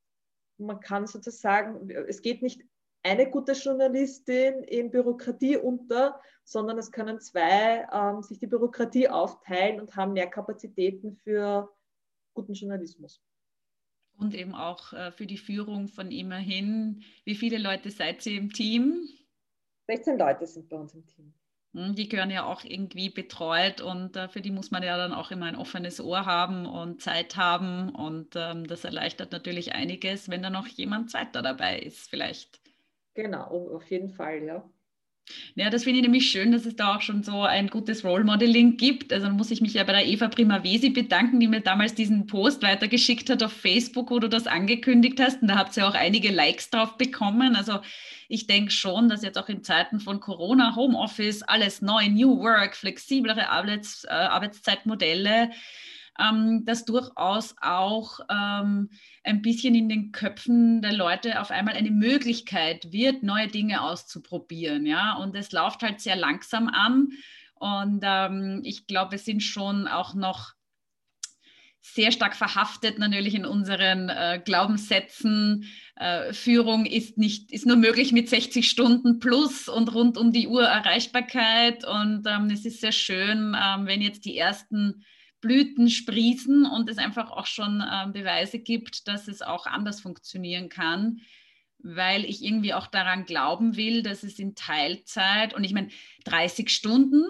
man 0.57 0.81
kann 0.81 1.07
sozusagen, 1.07 1.89
es 1.89 2.21
geht 2.21 2.41
nicht 2.41 2.61
eine 3.01 3.29
gute 3.29 3.53
Journalistin 3.53 4.61
in 4.63 4.91
Bürokratie 4.91 5.55
unter, 5.55 6.19
sondern 6.43 6.77
es 6.77 6.91
können 6.91 7.21
zwei 7.21 7.87
ähm, 7.93 8.21
sich 8.21 8.39
die 8.39 8.47
Bürokratie 8.47 9.07
aufteilen 9.07 9.79
und 9.79 9.95
haben 9.95 10.11
mehr 10.11 10.29
Kapazitäten 10.29 11.15
für 11.15 11.73
guten 12.33 12.55
Journalismus. 12.55 13.23
Und 14.17 14.35
eben 14.35 14.53
auch 14.53 14.91
äh, 14.91 15.13
für 15.13 15.27
die 15.27 15.37
Führung 15.37 15.87
von 15.87 16.11
immerhin, 16.11 17.03
wie 17.23 17.35
viele 17.35 17.57
Leute 17.57 17.89
seid 17.89 18.25
ihr 18.25 18.37
im 18.37 18.51
Team? 18.51 19.07
16 19.87 20.19
Leute 20.19 20.45
sind 20.45 20.67
bei 20.67 20.75
uns 20.75 20.93
im 20.93 21.05
Team. 21.05 21.33
Hm, 21.73 21.95
die 21.95 22.07
gehören 22.09 22.29
ja 22.31 22.45
auch 22.45 22.63
irgendwie 22.63 23.09
betreut 23.09 23.81
und 23.81 24.15
äh, 24.15 24.27
für 24.29 24.41
die 24.41 24.51
muss 24.51 24.71
man 24.71 24.83
ja 24.83 24.97
dann 24.97 25.13
auch 25.13 25.31
immer 25.31 25.45
ein 25.47 25.55
offenes 25.55 25.99
Ohr 26.01 26.25
haben 26.25 26.65
und 26.65 27.01
Zeit 27.01 27.35
haben 27.35 27.89
und 27.89 28.35
ähm, 28.35 28.65
das 28.67 28.83
erleichtert 28.85 29.31
natürlich 29.31 29.73
einiges, 29.73 30.29
wenn 30.29 30.41
da 30.43 30.49
noch 30.49 30.67
jemand 30.67 31.09
zweiter 31.11 31.41
dabei 31.41 31.79
ist 31.79 32.09
vielleicht. 32.09 32.59
Genau, 33.15 33.45
auf 33.75 33.89
jeden 33.89 34.09
Fall, 34.09 34.43
ja. 34.43 34.69
Ja, 35.55 35.69
das 35.69 35.83
finde 35.83 35.99
ich 35.99 36.03
nämlich 36.03 36.29
schön, 36.29 36.51
dass 36.51 36.65
es 36.65 36.75
da 36.75 36.95
auch 36.95 37.01
schon 37.01 37.23
so 37.23 37.43
ein 37.43 37.67
gutes 37.69 38.03
Role 38.03 38.23
Modeling 38.23 38.75
gibt. 38.75 39.13
Also 39.13 39.29
muss 39.29 39.51
ich 39.51 39.61
mich 39.61 39.73
ja 39.73 39.83
bei 39.83 39.93
der 39.93 40.05
Eva 40.05 40.27
Primavesi 40.27 40.89
bedanken, 40.89 41.39
die 41.39 41.47
mir 41.47 41.61
damals 41.61 41.95
diesen 41.95 42.27
Post 42.27 42.61
weitergeschickt 42.61 43.29
hat 43.29 43.41
auf 43.41 43.53
Facebook, 43.53 44.11
wo 44.11 44.19
du 44.19 44.27
das 44.27 44.47
angekündigt 44.47 45.19
hast. 45.21 45.41
Und 45.41 45.47
da 45.47 45.57
habt 45.57 45.77
ihr 45.77 45.87
auch 45.87 45.93
einige 45.93 46.31
Likes 46.31 46.69
drauf 46.69 46.97
bekommen. 46.97 47.55
Also 47.55 47.79
ich 48.27 48.47
denke 48.47 48.71
schon, 48.71 49.09
dass 49.09 49.23
jetzt 49.23 49.37
auch 49.37 49.47
in 49.47 49.63
Zeiten 49.63 49.99
von 49.99 50.19
Corona, 50.19 50.75
Homeoffice, 50.75 51.43
alles 51.43 51.81
neu, 51.81 52.09
New 52.09 52.39
Work, 52.39 52.75
flexiblere 52.75 53.49
Arbeits, 53.49 54.03
äh, 54.05 54.09
Arbeitszeitmodelle, 54.09 55.51
ähm, 56.19 56.65
dass 56.65 56.85
durchaus 56.85 57.55
auch 57.61 58.19
ähm, 58.29 58.89
ein 59.23 59.41
bisschen 59.41 59.75
in 59.75 59.89
den 59.89 60.11
Köpfen 60.11 60.81
der 60.81 60.93
Leute 60.93 61.41
auf 61.41 61.51
einmal 61.51 61.75
eine 61.75 61.91
Möglichkeit 61.91 62.91
wird, 62.91 63.23
neue 63.23 63.47
Dinge 63.47 63.81
auszuprobieren. 63.81 64.85
Ja? 64.85 65.13
Und 65.13 65.35
es 65.35 65.51
läuft 65.51 65.81
halt 65.83 66.01
sehr 66.01 66.15
langsam 66.15 66.67
an. 66.67 67.09
Und 67.55 68.01
ähm, 68.03 68.61
ich 68.63 68.87
glaube, 68.87 69.15
es 69.15 69.25
sind 69.25 69.41
schon 69.41 69.87
auch 69.87 70.13
noch 70.13 70.53
sehr 71.85 72.13
stark 72.13 72.35
verhaftet 72.35 72.97
natürlich 72.97 73.35
in 73.35 73.45
unseren 73.45 74.07
äh, 74.07 74.41
Glaubenssätzen. 74.43 75.65
Äh, 75.97 76.31
Führung 76.31 76.85
ist 76.85 77.17
nicht 77.17 77.51
ist 77.51 77.65
nur 77.65 77.75
möglich 77.75 78.13
mit 78.13 78.29
60 78.29 78.69
Stunden 78.69 79.19
plus 79.19 79.67
und 79.67 79.93
rund 79.93 80.17
um 80.17 80.31
die 80.31 80.47
Uhr 80.47 80.63
Erreichbarkeit. 80.63 81.85
Und 81.85 82.25
ähm, 82.25 82.49
es 82.49 82.63
ist 82.65 82.79
sehr 82.79 82.93
schön, 82.93 83.55
ähm, 83.61 83.85
wenn 83.85 84.01
jetzt 84.01 84.23
die 84.23 84.37
ersten 84.37 85.03
Blüten 85.43 85.89
sprießen 85.89 86.65
und 86.65 86.89
es 86.89 86.97
einfach 86.97 87.29
auch 87.29 87.45
schon 87.45 87.83
ähm, 87.87 88.13
Beweise 88.13 88.57
gibt, 88.57 89.07
dass 89.07 89.27
es 89.27 89.43
auch 89.43 89.67
anders 89.67 90.01
funktionieren 90.01 90.69
kann 90.69 91.21
weil 91.83 92.23
ich 92.23 92.43
irgendwie 92.43 92.73
auch 92.73 92.87
daran 92.87 93.25
glauben 93.25 93.75
will, 93.75 94.03
dass 94.03 94.23
es 94.23 94.39
in 94.39 94.55
Teilzeit, 94.55 95.53
und 95.53 95.63
ich 95.65 95.73
meine, 95.73 95.89
30 96.23 96.69
Stunden 96.69 97.25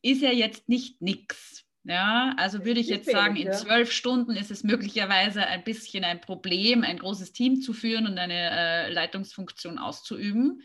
ist 0.00 0.22
ja 0.22 0.30
jetzt 0.30 0.68
nicht 0.68 1.02
nichts. 1.02 1.64
Ja, 1.86 2.34
also 2.38 2.64
würde 2.64 2.80
ich 2.80 2.88
jetzt 2.88 3.10
sagen, 3.10 3.36
in 3.36 3.52
zwölf 3.52 3.92
Stunden 3.92 4.36
ist 4.36 4.50
es 4.50 4.64
möglicherweise 4.64 5.46
ein 5.46 5.64
bisschen 5.64 6.02
ein 6.02 6.20
Problem, 6.20 6.82
ein 6.82 6.98
großes 6.98 7.32
Team 7.32 7.60
zu 7.60 7.74
führen 7.74 8.06
und 8.06 8.16
eine 8.16 8.50
äh, 8.50 8.90
Leitungsfunktion 8.90 9.78
auszuüben. 9.78 10.62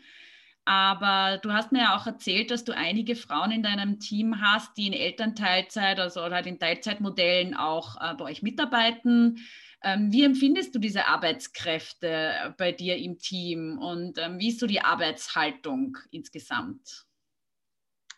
Aber 0.64 1.38
du 1.38 1.52
hast 1.52 1.72
mir 1.72 1.80
ja 1.80 1.96
auch 1.96 2.06
erzählt, 2.06 2.50
dass 2.50 2.64
du 2.64 2.76
einige 2.76 3.16
Frauen 3.16 3.50
in 3.50 3.62
deinem 3.62 3.98
Team 3.98 4.40
hast, 4.40 4.76
die 4.76 4.86
in 4.86 4.92
Elternteilzeit 4.92 5.98
also, 5.98 6.22
oder 6.22 6.36
halt 6.36 6.46
in 6.46 6.58
Teilzeitmodellen 6.58 7.54
auch 7.54 7.96
äh, 8.00 8.14
bei 8.14 8.26
euch 8.26 8.42
mitarbeiten. 8.42 9.38
Ähm, 9.82 10.12
wie 10.12 10.24
empfindest 10.24 10.74
du 10.74 10.78
diese 10.78 11.06
Arbeitskräfte 11.06 12.54
bei 12.58 12.72
dir 12.72 12.96
im 12.98 13.18
Team 13.18 13.78
und 13.78 14.18
ähm, 14.18 14.38
wie 14.38 14.48
ist 14.48 14.60
so 14.60 14.66
die 14.66 14.82
Arbeitshaltung 14.82 15.96
insgesamt? 16.10 17.06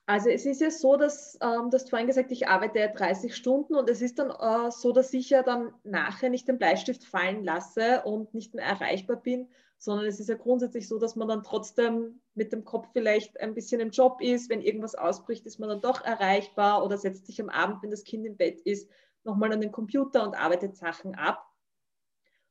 Also 0.06 0.30
es 0.30 0.46
ist 0.46 0.60
ja 0.60 0.70
so, 0.70 0.96
dass 0.96 1.38
ähm, 1.40 1.70
du 1.70 1.74
hast 1.74 1.90
vorhin 1.90 2.08
gesagt, 2.08 2.32
ich 2.32 2.48
arbeite 2.48 2.80
ja 2.80 2.88
30 2.88 3.36
Stunden 3.36 3.76
und 3.76 3.88
es 3.88 4.02
ist 4.02 4.18
dann 4.18 4.30
äh, 4.30 4.70
so, 4.72 4.92
dass 4.92 5.12
ich 5.14 5.30
ja 5.30 5.42
dann 5.42 5.72
nachher 5.84 6.28
nicht 6.28 6.48
den 6.48 6.58
Bleistift 6.58 7.04
fallen 7.04 7.44
lasse 7.44 8.02
und 8.04 8.34
nicht 8.34 8.54
mehr 8.54 8.64
erreichbar 8.64 9.16
bin, 9.16 9.48
sondern 9.78 10.06
es 10.06 10.18
ist 10.18 10.28
ja 10.28 10.34
grundsätzlich 10.34 10.88
so, 10.88 10.98
dass 10.98 11.14
man 11.14 11.28
dann 11.28 11.44
trotzdem 11.44 12.20
mit 12.34 12.52
dem 12.52 12.64
Kopf 12.64 12.88
vielleicht 12.92 13.40
ein 13.40 13.54
bisschen 13.54 13.80
im 13.80 13.90
Job 13.90 14.20
ist. 14.20 14.50
Wenn 14.50 14.60
irgendwas 14.60 14.96
ausbricht, 14.96 15.46
ist 15.46 15.60
man 15.60 15.68
dann 15.68 15.80
doch 15.80 16.04
erreichbar 16.04 16.84
oder 16.84 16.98
setzt 16.98 17.26
sich 17.26 17.40
am 17.40 17.48
Abend, 17.48 17.82
wenn 17.82 17.90
das 17.90 18.04
Kind 18.04 18.26
im 18.26 18.36
Bett 18.36 18.60
ist, 18.60 18.90
nochmal 19.22 19.52
an 19.52 19.60
den 19.60 19.72
Computer 19.72 20.24
und 20.24 20.34
arbeitet 20.34 20.76
Sachen 20.76 21.14
ab. 21.14 21.46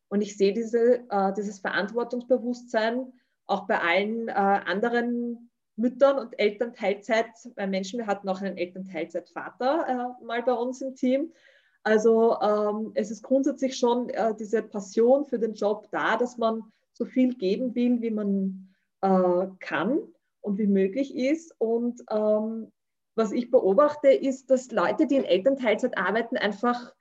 Und 0.08 0.22
ich 0.22 0.38
sehe 0.38 0.54
diese, 0.54 1.06
äh, 1.10 1.34
dieses 1.34 1.60
Verantwortungsbewusstsein 1.60 3.14
auch 3.46 3.68
bei 3.68 3.80
allen 3.80 4.30
äh, 4.30 4.32
anderen 4.32 5.51
Müttern 5.82 6.20
und 6.20 6.40
Elternteilzeit 6.40 7.28
bei 7.56 7.68
Menschen. 7.68 8.00
Wir 8.00 8.08
hatten 8.08 8.30
auch 8.30 8.42
einen 8.42 8.58
Elternteilzeitvater 8.58 10.18
äh, 10.22 10.26
mal 10.26 10.44
bei 10.44 10.54
uns 10.54 10.82
im 10.82 10.96
Team. 10.96 11.34
Also 11.84 12.40
ähm, 12.42 12.92
es 12.94 13.10
ist 13.10 13.24
grundsätzlich 13.24 13.78
schon 13.78 14.10
äh, 14.10 14.36
diese 14.36 14.62
Passion 14.62 15.26
für 15.26 15.40
den 15.40 15.54
Job 15.54 15.88
da, 15.92 16.16
dass 16.16 16.38
man 16.38 16.64
so 16.94 17.06
viel 17.06 17.34
geben 17.34 17.74
will, 17.74 18.02
wie 18.02 18.12
man 18.12 18.70
äh, 19.02 19.48
kann 19.60 20.00
und 20.42 20.58
wie 20.60 20.68
möglich 20.68 21.16
ist. 21.16 21.56
Und 21.58 22.04
ähm, 22.12 22.72
was 23.16 23.32
ich 23.32 23.50
beobachte, 23.50 24.10
ist, 24.10 24.52
dass 24.52 24.72
Leute, 24.72 25.08
die 25.08 25.16
in 25.16 25.26
Elternteilzeit 25.26 25.98
arbeiten, 25.98 26.38
einfach 26.38 26.94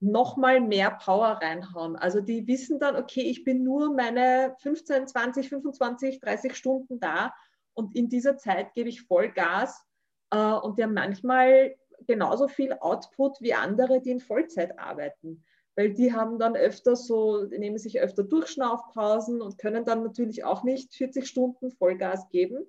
nochmal 0.00 0.60
mehr 0.60 0.90
Power 0.90 1.38
reinhauen. 1.40 1.96
Also 1.96 2.20
die 2.20 2.46
wissen 2.46 2.78
dann, 2.78 2.96
okay, 2.96 3.22
ich 3.22 3.44
bin 3.44 3.64
nur 3.64 3.94
meine 3.94 4.54
15, 4.58 5.08
20, 5.08 5.48
25, 5.48 6.20
30 6.20 6.54
Stunden 6.54 7.00
da 7.00 7.32
und 7.76 7.94
in 7.94 8.08
dieser 8.08 8.38
Zeit 8.38 8.72
gebe 8.72 8.88
ich 8.88 9.02
Vollgas 9.02 9.84
äh, 10.30 10.38
und 10.38 10.78
die 10.78 10.82
haben 10.82 10.94
manchmal 10.94 11.76
genauso 12.06 12.48
viel 12.48 12.72
Output 12.72 13.40
wie 13.40 13.52
andere, 13.52 14.00
die 14.00 14.12
in 14.12 14.20
Vollzeit 14.20 14.78
arbeiten. 14.78 15.44
Weil 15.74 15.92
die 15.92 16.14
haben 16.14 16.38
dann 16.38 16.56
öfter 16.56 16.96
so, 16.96 17.44
nehmen 17.44 17.76
sich 17.76 18.00
öfter 18.00 18.22
Durchschnaufpausen 18.22 19.42
und 19.42 19.58
können 19.58 19.84
dann 19.84 20.04
natürlich 20.04 20.42
auch 20.42 20.64
nicht 20.64 20.94
40 20.94 21.26
Stunden 21.26 21.70
Vollgas 21.70 22.30
geben. 22.30 22.66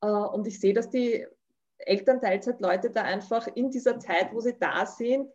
Äh, 0.00 0.06
und 0.06 0.46
ich 0.46 0.60
sehe, 0.60 0.74
dass 0.74 0.88
die 0.88 1.26
Elternteilzeitleute 1.78 2.90
da 2.90 3.02
einfach 3.02 3.48
in 3.48 3.70
dieser 3.72 3.98
Zeit, 3.98 4.32
wo 4.32 4.38
sie 4.38 4.56
da 4.60 4.86
sind, 4.86 5.28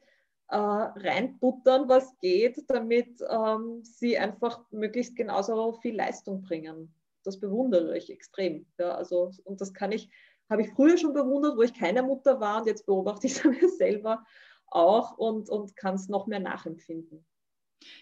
äh, 0.47 0.55
reinbuttern, 0.55 1.89
was 1.89 2.17
geht, 2.19 2.63
damit 2.69 3.21
ähm, 3.29 3.83
sie 3.83 4.17
einfach 4.17 4.63
möglichst 4.71 5.17
genauso 5.17 5.73
viel 5.73 5.97
Leistung 5.97 6.43
bringen 6.43 6.93
das 7.27 7.39
bewundere 7.39 7.97
ich 7.97 8.09
extrem. 8.09 8.65
Ja, 8.79 8.95
also, 8.95 9.31
und 9.43 9.59
das 9.59 9.73
kann 9.73 9.91
ich, 9.91 10.09
habe 10.49 10.61
ich 10.61 10.69
früher 10.69 10.97
schon 10.97 11.13
bewundert, 11.13 11.57
wo 11.57 11.61
ich 11.61 11.73
keine 11.73 12.01
Mutter 12.01 12.39
war 12.39 12.61
und 12.61 12.67
jetzt 12.67 12.85
beobachte 12.85 13.27
ich 13.27 13.35
es 13.37 13.43
mir 13.43 13.69
selber 13.69 14.23
auch 14.67 15.17
und, 15.17 15.49
und 15.49 15.75
kann 15.75 15.95
es 15.95 16.07
noch 16.07 16.25
mehr 16.25 16.39
nachempfinden. 16.39 17.26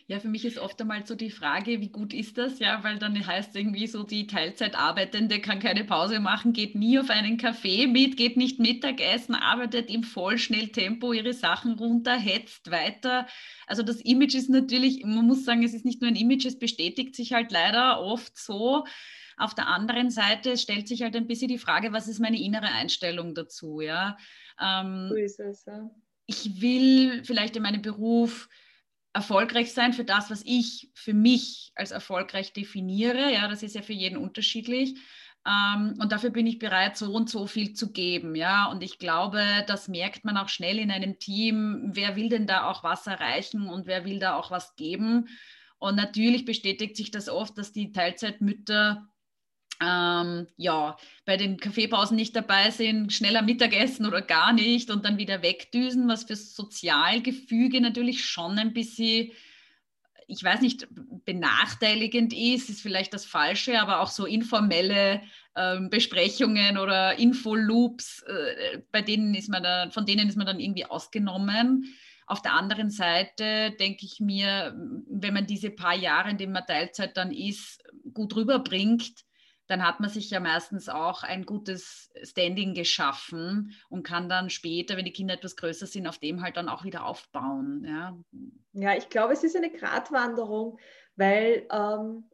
Ja, 0.07 0.19
für 0.19 0.27
mich 0.27 0.45
ist 0.45 0.59
oft 0.59 0.79
einmal 0.79 1.05
so 1.05 1.15
die 1.15 1.31
Frage, 1.31 1.81
wie 1.81 1.89
gut 1.89 2.13
ist 2.13 2.37
das? 2.37 2.59
Ja, 2.59 2.83
weil 2.83 2.99
dann 2.99 3.25
heißt 3.25 3.55
irgendwie 3.55 3.87
so, 3.87 4.03
die 4.03 4.27
Teilzeitarbeitende 4.27 5.41
kann 5.41 5.59
keine 5.59 5.83
Pause 5.83 6.19
machen, 6.19 6.53
geht 6.53 6.75
nie 6.75 6.99
auf 6.99 7.09
einen 7.09 7.37
Kaffee 7.37 7.87
mit, 7.87 8.15
geht 8.15 8.37
nicht 8.37 8.59
Mittagessen, 8.59 9.33
arbeitet 9.35 9.89
im 9.89 10.03
Vollschnelltempo 10.03 11.11
ihre 11.11 11.33
Sachen 11.33 11.73
runter, 11.73 12.17
hetzt 12.17 12.69
weiter. 12.69 13.27
Also 13.65 13.81
das 13.81 13.99
Image 14.01 14.35
ist 14.35 14.49
natürlich, 14.49 15.03
man 15.03 15.25
muss 15.25 15.43
sagen, 15.43 15.63
es 15.63 15.73
ist 15.73 15.85
nicht 15.85 16.01
nur 16.01 16.11
ein 16.11 16.15
Image, 16.15 16.45
es 16.45 16.59
bestätigt 16.59 17.15
sich 17.15 17.33
halt 17.33 17.51
leider 17.51 17.99
oft 17.99 18.37
so. 18.37 18.85
Auf 19.37 19.55
der 19.55 19.67
anderen 19.67 20.11
Seite 20.11 20.57
stellt 20.57 20.87
sich 20.87 21.01
halt 21.01 21.15
ein 21.15 21.27
bisschen 21.27 21.49
die 21.49 21.57
Frage, 21.57 21.91
was 21.91 22.07
ist 22.07 22.19
meine 22.19 22.39
innere 22.39 22.67
Einstellung 22.67 23.33
dazu? 23.33 23.81
Ja? 23.81 24.17
Ähm, 24.61 25.07
so 25.09 25.15
ist 25.15 25.39
es, 25.39 25.65
ja. 25.65 25.89
Ich 26.27 26.61
will 26.61 27.23
vielleicht 27.23 27.55
in 27.55 27.63
meinem 27.63 27.81
Beruf 27.81 28.49
erfolgreich 29.15 29.73
sein 29.73 29.93
für 29.93 30.03
das, 30.03 30.29
was 30.29 30.43
ich 30.45 30.91
für 30.93 31.13
mich 31.13 31.71
als 31.73 31.91
erfolgreich 31.91 32.51
definiere. 32.51 33.31
Ja, 33.31 33.47
das 33.47 33.63
ist 33.63 33.73
ja 33.73 33.81
für 33.81 33.93
jeden 33.93 34.17
unterschiedlich. 34.17 34.99
Ähm, 35.47 35.95
und 35.99 36.11
dafür 36.11 36.31
bin 36.31 36.45
ich 36.45 36.59
bereit, 36.59 36.97
so 36.97 37.13
und 37.13 37.29
so 37.29 37.47
viel 37.47 37.73
zu 37.73 37.93
geben. 37.93 38.35
Ja, 38.35 38.65
und 38.65 38.83
ich 38.83 38.99
glaube, 38.99 39.41
das 39.67 39.87
merkt 39.87 40.25
man 40.25 40.35
auch 40.35 40.49
schnell 40.49 40.79
in 40.79 40.91
einem 40.91 41.17
Team. 41.17 41.91
Wer 41.93 42.17
will 42.17 42.27
denn 42.27 42.45
da 42.45 42.69
auch 42.69 42.83
was 42.83 43.07
erreichen 43.07 43.69
und 43.69 43.87
wer 43.87 44.03
will 44.03 44.19
da 44.19 44.35
auch 44.35 44.51
was 44.51 44.75
geben? 44.75 45.29
Und 45.77 45.95
natürlich 45.95 46.43
bestätigt 46.43 46.97
sich 46.97 47.09
das 47.09 47.29
oft, 47.29 47.57
dass 47.57 47.71
die 47.71 47.93
Teilzeitmütter 47.93 49.07
ähm, 49.81 50.47
ja, 50.57 50.97
bei 51.25 51.37
den 51.37 51.57
Kaffeepausen 51.57 52.15
nicht 52.15 52.35
dabei 52.35 52.71
sind, 52.71 53.11
schneller 53.11 53.41
Mittagessen 53.41 54.05
oder 54.05 54.21
gar 54.21 54.53
nicht 54.53 54.89
und 54.89 55.05
dann 55.05 55.17
wieder 55.17 55.41
wegdüsen, 55.41 56.07
was 56.07 56.23
für 56.23 56.35
Sozialgefüge 56.35 57.81
natürlich 57.81 58.25
schon 58.25 58.57
ein 58.57 58.73
bisschen, 58.73 59.31
ich 60.27 60.43
weiß 60.43 60.61
nicht, 60.61 60.87
benachteiligend 61.25 62.33
ist, 62.33 62.69
ist 62.69 62.81
vielleicht 62.81 63.13
das 63.13 63.25
Falsche, 63.25 63.81
aber 63.81 63.99
auch 63.99 64.09
so 64.09 64.25
informelle 64.25 65.21
ähm, 65.55 65.89
Besprechungen 65.89 66.77
oder 66.77 67.19
Infoloops, 67.19 68.23
äh, 68.23 68.79
bei 68.91 69.01
denen 69.01 69.33
ist 69.35 69.49
man 69.49 69.63
da, 69.63 69.89
von 69.89 70.05
denen 70.05 70.29
ist 70.29 70.37
man 70.37 70.47
dann 70.47 70.59
irgendwie 70.59 70.85
ausgenommen. 70.85 71.95
Auf 72.27 72.41
der 72.41 72.53
anderen 72.53 72.89
Seite 72.89 73.71
denke 73.79 74.05
ich 74.05 74.19
mir, 74.19 74.75
wenn 75.07 75.33
man 75.33 75.45
diese 75.45 75.69
paar 75.69 75.95
Jahre, 75.95 76.31
in 76.31 76.37
denen 76.37 76.53
man 76.53 76.65
Teilzeit 76.65 77.15
dann 77.17 77.31
ist, 77.31 77.83
gut 78.13 78.35
rüberbringt, 78.35 79.24
dann 79.67 79.85
hat 79.85 79.99
man 79.99 80.09
sich 80.09 80.29
ja 80.29 80.39
meistens 80.39 80.89
auch 80.89 81.23
ein 81.23 81.45
gutes 81.45 82.11
Standing 82.23 82.73
geschaffen 82.73 83.73
und 83.89 84.03
kann 84.03 84.29
dann 84.29 84.49
später, 84.49 84.95
wenn 84.95 85.05
die 85.05 85.13
Kinder 85.13 85.33
etwas 85.33 85.55
größer 85.55 85.87
sind, 85.87 86.07
auf 86.07 86.19
dem 86.19 86.41
halt 86.41 86.57
dann 86.57 86.69
auch 86.69 86.83
wieder 86.83 87.05
aufbauen. 87.05 87.83
Ja, 87.85 88.17
ja 88.73 88.95
ich 88.95 89.09
glaube, 89.09 89.33
es 89.33 89.43
ist 89.43 89.55
eine 89.55 89.71
Gratwanderung, 89.71 90.79
weil 91.15 91.67
ähm, 91.71 92.29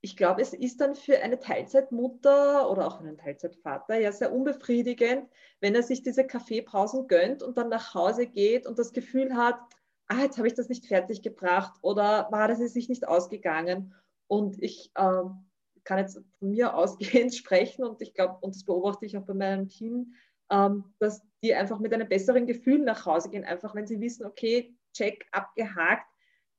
ich 0.00 0.16
glaube, 0.16 0.40
es 0.40 0.54
ist 0.54 0.80
dann 0.80 0.94
für 0.94 1.20
eine 1.20 1.38
Teilzeitmutter 1.38 2.70
oder 2.70 2.86
auch 2.86 3.00
einen 3.00 3.18
Teilzeitvater 3.18 4.00
ja 4.00 4.12
sehr 4.12 4.32
unbefriedigend, 4.32 5.28
wenn 5.60 5.74
er 5.74 5.82
sich 5.82 6.02
diese 6.02 6.26
Kaffeepausen 6.26 7.06
gönnt 7.06 7.42
und 7.42 7.58
dann 7.58 7.68
nach 7.68 7.94
Hause 7.94 8.26
geht 8.26 8.66
und 8.66 8.78
das 8.78 8.92
Gefühl 8.92 9.36
hat, 9.36 9.58
ah, 10.06 10.22
jetzt 10.22 10.38
habe 10.38 10.48
ich 10.48 10.54
das 10.54 10.70
nicht 10.70 10.86
fertig 10.86 11.22
gebracht 11.22 11.74
oder 11.82 12.28
war 12.30 12.48
das 12.48 12.60
ist 12.60 12.72
sich 12.72 12.88
nicht 12.88 13.06
ausgegangen. 13.06 13.94
Und 14.26 14.62
ich 14.62 14.90
ähm, 14.96 15.49
kann 15.84 15.98
jetzt 15.98 16.20
von 16.38 16.50
mir 16.50 16.74
ausgehend 16.74 17.34
sprechen 17.36 17.84
und 17.84 18.00
ich 18.02 18.14
glaube, 18.14 18.38
und 18.40 18.54
das 18.54 18.64
beobachte 18.64 19.06
ich 19.06 19.16
auch 19.16 19.24
bei 19.24 19.34
meinem 19.34 19.68
Team, 19.68 20.14
ähm, 20.50 20.84
dass 20.98 21.22
die 21.42 21.54
einfach 21.54 21.78
mit 21.78 21.94
einem 21.94 22.08
besseren 22.08 22.46
Gefühl 22.46 22.80
nach 22.80 23.06
Hause 23.06 23.30
gehen, 23.30 23.44
einfach 23.44 23.74
wenn 23.74 23.86
sie 23.86 24.00
wissen, 24.00 24.26
okay, 24.26 24.74
check, 24.92 25.26
abgehakt, 25.32 26.06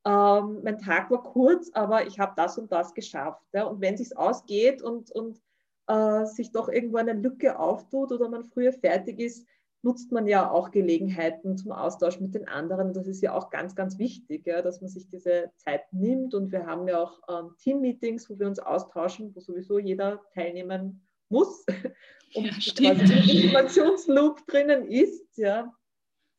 ähm, 0.05 0.61
mein 0.63 0.79
Tag 0.79 1.11
war 1.11 1.21
kurz, 1.21 1.69
aber 1.73 2.07
ich 2.07 2.19
habe 2.19 2.33
das 2.35 2.57
und 2.57 2.71
das 2.71 2.93
geschafft. 2.93 3.43
Ja? 3.53 3.65
Und 3.65 3.81
wenn 3.81 3.93
es 3.93 4.15
ausgeht 4.15 4.81
und, 4.81 5.11
und 5.11 5.39
äh, 5.87 6.25
sich 6.25 6.51
doch 6.51 6.69
irgendwo 6.69 6.97
eine 6.97 7.13
Lücke 7.13 7.59
auftut 7.59 8.11
oder 8.11 8.27
man 8.29 8.43
früher 8.43 8.73
fertig 8.73 9.19
ist, 9.19 9.47
nutzt 9.83 10.11
man 10.11 10.27
ja 10.27 10.49
auch 10.49 10.71
Gelegenheiten 10.71 11.57
zum 11.57 11.71
Austausch 11.71 12.19
mit 12.19 12.35
den 12.35 12.47
anderen. 12.47 12.93
Das 12.93 13.07
ist 13.07 13.21
ja 13.21 13.33
auch 13.33 13.49
ganz, 13.49 13.75
ganz 13.75 13.97
wichtig, 13.97 14.45
ja, 14.45 14.61
dass 14.61 14.81
man 14.81 14.89
sich 14.89 15.07
diese 15.07 15.51
Zeit 15.57 15.91
nimmt. 15.91 16.33
Und 16.33 16.51
wir 16.51 16.65
haben 16.65 16.87
ja 16.87 17.01
auch 17.01 17.21
ähm, 17.27 17.55
Team-Meetings, 17.57 18.29
wo 18.29 18.37
wir 18.37 18.47
uns 18.47 18.59
austauschen, 18.59 19.35
wo 19.35 19.39
sowieso 19.39 19.79
jeder 19.79 20.21
teilnehmen 20.33 21.07
muss, 21.29 21.65
um 22.35 22.45
ja, 22.45 22.51
quasi 22.51 23.13
im 23.13 23.43
Informationsloop 23.43 24.45
drinnen 24.47 24.85
ist. 24.85 25.37
Ja. 25.37 25.73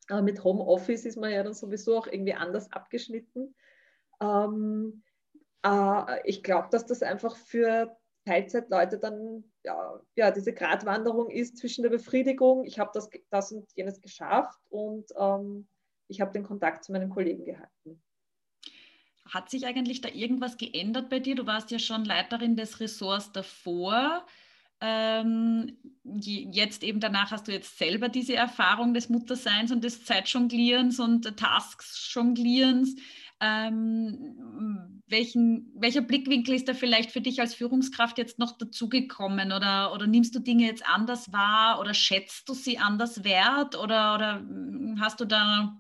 Aber 0.09 0.23
mit 0.23 0.43
Homeoffice 0.45 1.05
ist 1.05 1.17
man 1.17 1.33
ja 1.33 1.43
dann 1.43 1.55
sowieso 1.55 1.97
auch 1.97 2.07
irgendwie 2.07 2.35
anders 2.35 2.71
abgeschnitten. 2.71 3.55
Ähm, 4.21 5.03
äh, 5.65 6.29
ich 6.29 6.43
glaube, 6.45 6.69
dass 6.71 6.87
das 6.87 7.03
einfach 7.03 7.35
für 7.37 7.97
Teilzeitleute 8.25 8.99
dann 8.99 9.52
ja, 9.65 10.31
diese 10.31 10.53
Gratwanderung 10.53 11.31
ist 11.31 11.59
zwischen 11.59 11.83
der 11.83 11.91
Befriedigung, 11.91 12.65
ich 12.65 12.79
habe 12.79 12.91
das, 12.95 13.09
das 13.31 13.53
und 13.53 13.67
jenes 13.75 14.01
geschafft 14.01 14.59
und 14.71 15.07
ähm, 15.19 15.67
ich 16.09 16.21
habe 16.21 16.33
den 16.33 16.43
Kontakt 16.43 16.85
zu 16.85 16.93
meinen 16.93 17.11
Kollegen 17.11 17.45
gehalten. 17.45 18.03
Hat 19.29 19.51
sich 19.51 19.67
eigentlich 19.67 20.01
da 20.01 20.09
irgendwas 20.09 20.57
geändert 20.57 21.09
bei 21.09 21.21
dir? 21.21 21.35
Du 21.35 21.47
warst 21.47 21.71
ja 21.71 21.79
schon 21.79 22.05
Leiterin 22.05 22.57
des 22.57 22.81
Ressorts 22.81 23.33
davor. 23.33 24.27
Ähm, 24.81 25.79
jetzt 26.03 26.83
eben 26.83 26.99
danach 26.99 27.31
hast 27.31 27.47
du 27.47 27.53
jetzt 27.53 27.79
selber 27.79 28.09
diese 28.09 28.35
Erfahrung 28.35 28.95
des 28.95 29.09
Mutterseins 29.09 29.71
und 29.71 29.85
des 29.85 30.05
Zeitjonglierens 30.05 30.99
und 30.99 31.37
Tasks-Jonglierens. 31.39 32.97
Ähm, 33.43 35.03
welchen, 35.09 35.73
welcher 35.75 36.01
Blickwinkel 36.01 36.55
ist 36.55 36.69
da 36.69 36.75
vielleicht 36.75 37.11
für 37.11 37.21
dich 37.21 37.41
als 37.41 37.55
Führungskraft 37.55 38.19
jetzt 38.19 38.39
noch 38.39 38.57
dazugekommen? 38.57 39.53
Oder, 39.53 39.93
oder 39.93 40.07
nimmst 40.07 40.35
du 40.35 40.39
Dinge 40.39 40.65
jetzt 40.65 40.87
anders 40.89 41.33
wahr? 41.33 41.81
Oder 41.81 41.93
schätzt 41.93 42.49
du 42.49 42.55
sie 42.55 42.79
anders 42.79 43.25
wert? 43.25 43.77
Oder, 43.77 44.15
oder 44.15 44.35
hm, 44.37 44.99
hast 45.01 45.21
du 45.21 45.25
da, 45.25 45.77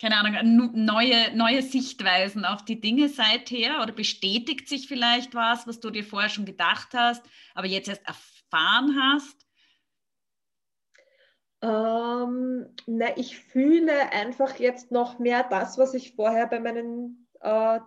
keine 0.00 0.16
Ahnung, 0.16 0.72
neue, 0.84 1.36
neue 1.36 1.62
Sichtweisen 1.62 2.44
auf 2.44 2.64
die 2.64 2.80
Dinge 2.80 3.08
seither? 3.08 3.82
Oder 3.82 3.92
bestätigt 3.92 4.68
sich 4.68 4.86
vielleicht 4.86 5.34
was, 5.34 5.66
was 5.66 5.80
du 5.80 5.90
dir 5.90 6.04
vorher 6.04 6.30
schon 6.30 6.46
gedacht 6.46 6.88
hast, 6.94 7.24
aber 7.54 7.66
jetzt 7.66 7.88
erst 7.88 8.06
erfahren 8.06 8.96
hast? 8.98 9.43
Ähm, 11.64 12.66
na, 12.86 13.16
ich 13.16 13.38
fühle 13.38 14.12
einfach 14.12 14.56
jetzt 14.58 14.90
noch 14.90 15.18
mehr 15.18 15.46
das, 15.48 15.78
was 15.78 15.94
ich 15.94 16.14
vorher 16.14 16.46
bei 16.46 16.60
meinen 16.60 17.26
äh, 17.40 17.80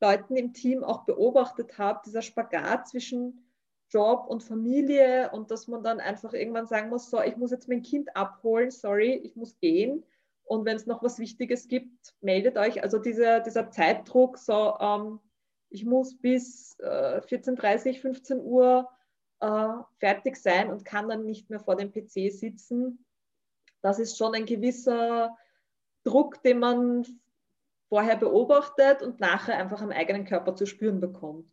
Leuten 0.00 0.34
im 0.34 0.52
Team 0.52 0.82
auch 0.82 1.04
beobachtet 1.04 1.78
habe, 1.78 2.00
dieser 2.04 2.22
Spagat 2.22 2.88
zwischen 2.88 3.52
Job 3.88 4.26
und 4.28 4.42
Familie 4.42 5.30
und 5.30 5.52
dass 5.52 5.68
man 5.68 5.84
dann 5.84 6.00
einfach 6.00 6.32
irgendwann 6.32 6.66
sagen 6.66 6.88
muss, 6.88 7.08
so, 7.08 7.22
ich 7.22 7.36
muss 7.36 7.52
jetzt 7.52 7.68
mein 7.68 7.82
Kind 7.82 8.16
abholen, 8.16 8.72
sorry, 8.72 9.12
ich 9.22 9.36
muss 9.36 9.60
gehen. 9.60 10.04
Und 10.42 10.64
wenn 10.64 10.74
es 10.76 10.86
noch 10.86 11.00
was 11.04 11.20
Wichtiges 11.20 11.68
gibt, 11.68 12.16
meldet 12.20 12.58
euch. 12.58 12.82
Also 12.82 12.98
dieser, 12.98 13.38
dieser 13.38 13.70
Zeitdruck, 13.70 14.38
so, 14.38 14.76
ähm, 14.80 15.20
ich 15.70 15.84
muss 15.84 16.18
bis 16.18 16.76
äh, 16.80 17.20
14.30, 17.20 18.00
15 18.00 18.40
Uhr 18.40 18.88
äh, 19.38 19.68
fertig 20.00 20.36
sein 20.36 20.70
und 20.70 20.84
kann 20.84 21.08
dann 21.08 21.24
nicht 21.24 21.48
mehr 21.48 21.60
vor 21.60 21.76
dem 21.76 21.92
PC 21.92 22.32
sitzen 22.32 23.03
das 23.84 23.98
ist 23.98 24.16
schon 24.16 24.34
ein 24.34 24.46
gewisser 24.46 25.36
Druck, 26.04 26.42
den 26.42 26.58
man 26.58 27.06
vorher 27.90 28.16
beobachtet 28.16 29.02
und 29.02 29.20
nachher 29.20 29.58
einfach 29.58 29.82
am 29.82 29.90
eigenen 29.90 30.24
Körper 30.24 30.54
zu 30.54 30.64
spüren 30.64 31.00
bekommt. 31.00 31.46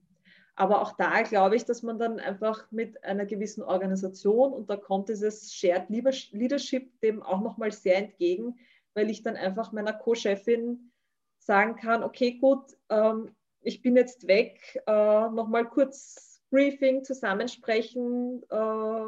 Aber 0.56 0.82
auch 0.82 0.96
da 0.96 1.24
glaube 1.24 1.58
ich, 1.58 1.66
dass 1.66 1.84
man 1.84 2.00
dann 2.00 2.20
einfach 2.22 2.72
mit 2.72 3.04
einer 3.04 3.26
gewissen 3.26 3.64
Organisation 3.64 4.54
und 4.54 4.70
da 4.70 4.78
kommt 4.78 5.10
dieses 5.10 5.54
Shared 5.54 5.90
Leadership 5.90 7.02
dem 7.02 7.22
auch 7.22 7.42
nochmal 7.42 7.74
sehr 7.74 7.98
entgegen, 7.98 8.58
weil 8.94 9.10
ich 9.10 9.24
dann 9.24 9.36
einfach 9.36 9.74
meiner 9.74 9.94
Co-Chefin 9.94 10.90
sagen 11.38 11.76
kann, 11.76 12.02
okay, 12.02 12.38
gut, 12.38 12.78
ähm, 12.88 13.36
ich 13.60 13.82
bin 13.82 13.98
jetzt 13.98 14.26
weg, 14.28 14.82
äh, 14.88 15.30
nochmal 15.30 15.68
kurz 15.68 16.42
Briefing 16.50 17.04
zusammensprechen, 17.04 18.44
äh, 18.50 19.06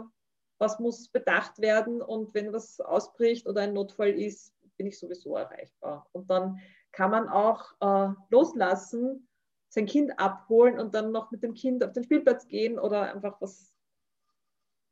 was 0.57 0.79
muss 0.79 1.09
bedacht 1.09 1.59
werden 1.59 2.01
und 2.01 2.33
wenn 2.33 2.53
was 2.53 2.79
ausbricht 2.79 3.47
oder 3.47 3.61
ein 3.61 3.73
Notfall 3.73 4.09
ist, 4.09 4.53
bin 4.77 4.87
ich 4.87 4.99
sowieso 4.99 5.35
erreichbar. 5.35 6.07
Und 6.11 6.29
dann 6.29 6.59
kann 6.91 7.11
man 7.11 7.29
auch 7.29 7.73
äh, 7.81 8.13
loslassen, 8.29 9.27
sein 9.69 9.85
Kind 9.87 10.19
abholen 10.19 10.79
und 10.79 10.93
dann 10.93 11.11
noch 11.11 11.31
mit 11.31 11.43
dem 11.43 11.53
Kind 11.53 11.83
auf 11.83 11.93
den 11.93 12.03
Spielplatz 12.03 12.47
gehen 12.47 12.77
oder 12.77 13.13
einfach 13.13 13.41
was 13.41 13.73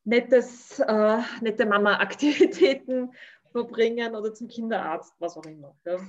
Nettes, 0.04 0.80
äh, 0.80 1.19
nette 1.41 1.65
Mama-Aktivitäten 1.67 3.13
verbringen 3.52 4.15
oder 4.15 4.34
zum 4.34 4.47
Kinderarzt, 4.47 5.13
was 5.19 5.38
auch 5.38 5.45
immer. 5.45 5.76
Ja. 5.86 6.00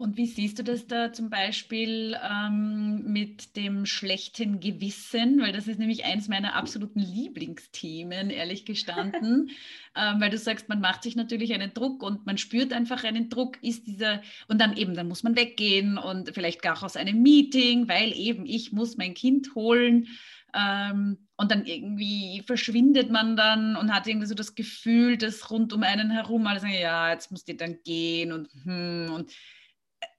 Und 0.00 0.16
wie 0.16 0.24
siehst 0.24 0.58
du 0.58 0.64
das 0.64 0.86
da 0.86 1.12
zum 1.12 1.28
Beispiel 1.28 2.16
ähm, 2.26 3.02
mit 3.12 3.54
dem 3.54 3.84
schlechten 3.84 4.58
Gewissen? 4.58 5.42
Weil 5.42 5.52
das 5.52 5.68
ist 5.68 5.78
nämlich 5.78 6.06
eins 6.06 6.26
meiner 6.26 6.54
absoluten 6.56 7.00
Lieblingsthemen, 7.00 8.30
ehrlich 8.30 8.64
gestanden. 8.64 9.50
ähm, 9.94 10.18
weil 10.18 10.30
du 10.30 10.38
sagst, 10.38 10.70
man 10.70 10.80
macht 10.80 11.02
sich 11.02 11.16
natürlich 11.16 11.52
einen 11.52 11.74
Druck 11.74 12.02
und 12.02 12.24
man 12.24 12.38
spürt 12.38 12.72
einfach 12.72 13.04
einen 13.04 13.28
Druck, 13.28 13.62
ist 13.62 13.86
dieser, 13.86 14.22
und 14.48 14.58
dann 14.58 14.74
eben, 14.74 14.94
dann 14.94 15.06
muss 15.06 15.22
man 15.22 15.36
weggehen 15.36 15.98
und 15.98 16.30
vielleicht 16.32 16.62
gar 16.62 16.82
aus 16.82 16.96
einem 16.96 17.20
Meeting, 17.20 17.86
weil 17.86 18.16
eben 18.16 18.46
ich 18.46 18.72
muss 18.72 18.96
mein 18.96 19.12
Kind 19.12 19.54
holen. 19.54 20.08
Ähm, 20.54 21.18
und 21.36 21.50
dann 21.50 21.66
irgendwie 21.66 22.42
verschwindet 22.46 23.10
man 23.10 23.36
dann 23.36 23.76
und 23.76 23.94
hat 23.94 24.06
irgendwie 24.06 24.26
so 24.26 24.34
das 24.34 24.54
Gefühl, 24.54 25.18
dass 25.18 25.50
rund 25.50 25.74
um 25.74 25.82
einen 25.82 26.10
herum 26.10 26.46
alle 26.46 26.60
sagen, 26.60 26.72
ja, 26.72 27.12
jetzt 27.12 27.30
muss 27.30 27.44
die 27.44 27.58
dann 27.58 27.82
gehen 27.84 28.32
und 28.32 28.48
hm, 28.64 29.12
und 29.12 29.30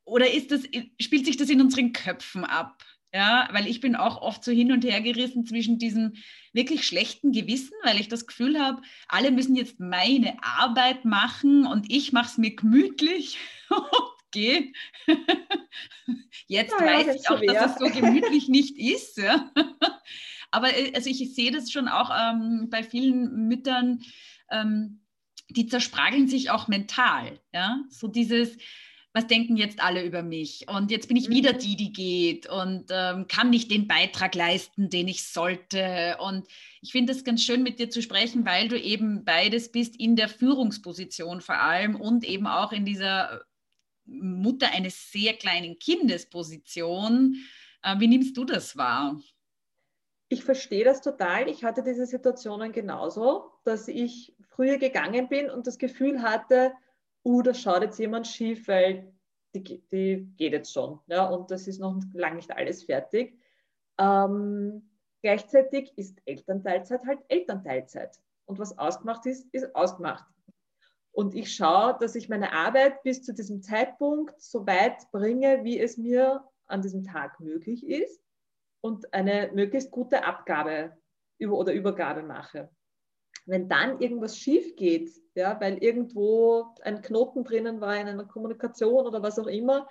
oder 0.06 0.32
ist 0.32 0.52
das, 0.52 0.64
spielt 1.00 1.26
sich 1.26 1.38
das 1.38 1.50
in 1.50 1.62
unseren 1.62 1.94
Köpfen 1.94 2.44
ab? 2.44 2.84
Ja, 3.14 3.50
weil 3.52 3.68
ich 3.68 3.82
bin 3.82 3.98
auch 3.98 4.22
oft 4.22 4.42
so 4.42 4.52
hin 4.52 4.72
und 4.72 4.86
her 4.86 5.02
gerissen 5.02 5.46
zwischen 5.46 5.78
diesem 5.78 6.14
wirklich 6.54 6.88
schlechten 6.88 7.34
Gewissen, 7.34 7.74
weil 7.84 8.00
ich 8.00 8.08
das 8.08 8.26
Gefühl 8.26 8.58
habe, 8.58 8.82
alle 9.10 9.32
müssen 9.32 9.56
jetzt 9.56 9.82
meine 9.82 10.42
Arbeit 10.42 11.04
machen 11.04 11.66
und 11.66 11.92
ich 11.92 12.14
mache 12.14 12.28
es 12.28 12.38
mir 12.38 12.56
gemütlich 12.56 13.38
und 13.70 14.12
gehe. 14.32 14.72
Jetzt 16.48 16.74
ja, 16.80 16.86
weiß 16.86 17.08
ja, 17.08 17.14
ich 17.16 17.30
auch, 17.30 17.38
schwer. 17.38 17.54
dass 17.54 17.74
es 17.74 17.80
so 17.80 17.90
gemütlich 17.90 18.48
nicht 18.48 18.78
ist. 18.78 19.18
Ja. 19.18 19.52
Aber 20.52 20.76
äh, 20.76 20.94
also 20.96 21.10
ich 21.10 21.36
sehe 21.36 21.52
das 21.52 21.72
schon 21.72 21.88
auch 21.88 22.12
ähm, 22.18 22.70
bei 22.70 22.84
vielen 22.84 23.48
Müttern, 23.48 24.04
ähm, 24.50 25.02
die 25.50 25.68
zersprageln 25.68 26.28
sich 26.28 26.50
auch 26.50 26.68
mental. 26.68 27.40
Ja, 27.54 27.84
so 27.90 28.08
dieses 28.08 28.58
was 29.14 29.28
denken 29.28 29.58
jetzt 29.58 29.82
alle 29.82 30.04
über 30.04 30.24
mich? 30.24 30.66
Und 30.70 30.90
jetzt 30.90 31.08
bin 31.08 31.18
ich 31.18 31.30
wieder 31.30 31.54
mhm. 31.54 31.60
die, 31.60 31.76
die 31.76 31.92
geht 31.92 32.50
und 32.50 32.86
ähm, 32.90 33.28
kann 33.28 33.50
nicht 33.50 33.70
den 33.70 33.88
Beitrag 33.88 34.36
leisten, 34.36 34.90
den 34.90 35.08
ich 35.08 35.28
sollte. 35.28 36.18
Und 36.20 36.48
ich 36.82 36.92
finde 36.92 37.12
es 37.12 37.24
ganz 37.24 37.44
schön, 37.44 37.64
mit 37.64 37.80
dir 37.80 37.90
zu 37.90 38.02
sprechen, 38.02 38.46
weil 38.46 38.70
du 38.70 38.80
eben 38.80 39.26
beides 39.26 39.72
bist 39.72 40.00
in 40.00 40.16
der 40.16 40.30
Führungsposition 40.30 41.42
vor 41.42 41.60
allem 41.60 41.96
und 41.96 42.24
eben 42.24 42.48
auch 42.48 42.72
in 42.72 42.86
dieser 42.86 43.42
Mutter 44.06 44.72
eines 44.74 45.12
sehr 45.12 45.34
kleinen 45.34 45.78
Kindes 45.78 46.30
Position. 46.30 47.36
Äh, 47.84 48.00
wie 48.00 48.08
nimmst 48.08 48.38
du 48.38 48.46
das 48.46 48.78
wahr? 48.78 49.20
Ich 50.30 50.46
verstehe 50.46 50.86
das 50.86 51.02
total. 51.02 51.50
Ich 51.50 51.66
hatte 51.66 51.84
diese 51.84 52.06
Situationen 52.06 52.72
genauso, 52.72 53.52
dass 53.66 53.90
ich 53.90 54.34
früher 54.48 54.78
gegangen 54.78 55.28
bin 55.28 55.50
und 55.50 55.68
das 55.68 55.78
Gefühl 55.78 56.22
hatte, 56.22 56.72
uh, 57.24 57.42
da 57.42 57.54
schaut 57.54 57.82
jetzt 57.82 58.00
jemand 58.00 58.28
schief, 58.28 58.68
weil 58.68 59.14
die, 59.54 59.82
die 59.92 60.34
geht 60.38 60.54
jetzt 60.54 60.74
schon. 60.74 61.00
Ja, 61.08 61.28
und 61.28 61.52
das 61.52 61.68
ist 61.68 61.80
noch 61.80 62.00
lange 62.14 62.38
nicht 62.38 62.52
alles 62.52 62.84
fertig. 62.84 63.38
Ähm, 63.98 64.90
gleichzeitig 65.22 65.98
ist 65.98 66.22
Elternteilzeit 66.26 67.06
halt 67.06 67.20
Elternteilzeit. 67.28 68.20
Und 68.46 68.60
was 68.60 68.78
ausgemacht 68.78 69.26
ist, 69.26 69.48
ist 69.54 69.76
ausgemacht. 69.76 70.26
Und 71.14 71.36
ich 71.36 71.54
schaue, 71.54 71.98
dass 72.00 72.16
ich 72.16 72.30
meine 72.30 72.54
Arbeit 72.54 73.04
bis 73.04 73.24
zu 73.24 73.34
diesem 73.34 73.62
Zeitpunkt 73.62 74.42
so 74.42 74.66
weit 74.66 75.12
bringe, 75.12 75.64
wie 75.64 75.80
es 75.80 75.98
mir 75.98 76.46
an 76.68 76.82
diesem 76.82 77.04
Tag 77.04 77.40
möglich 77.40 77.86
ist 77.86 78.24
und 78.82 79.14
eine 79.14 79.52
möglichst 79.54 79.92
gute 79.92 80.24
Abgabe 80.24 80.98
oder 81.40 81.74
Übergabe 81.74 82.24
mache. 82.24 82.70
Wenn 83.46 83.68
dann 83.68 84.00
irgendwas 84.00 84.38
schief 84.38 84.76
geht, 84.76 85.12
ja, 85.36 85.60
weil 85.60 85.78
irgendwo 85.84 86.76
ein 86.82 87.02
Knoten 87.02 87.44
drinnen 87.44 87.82
war 87.82 87.96
in 88.00 88.08
einer 88.08 88.26
Kommunikation 88.26 89.06
oder 89.06 89.24
was 89.24 89.40
auch 89.40 89.48
immer, 89.48 89.88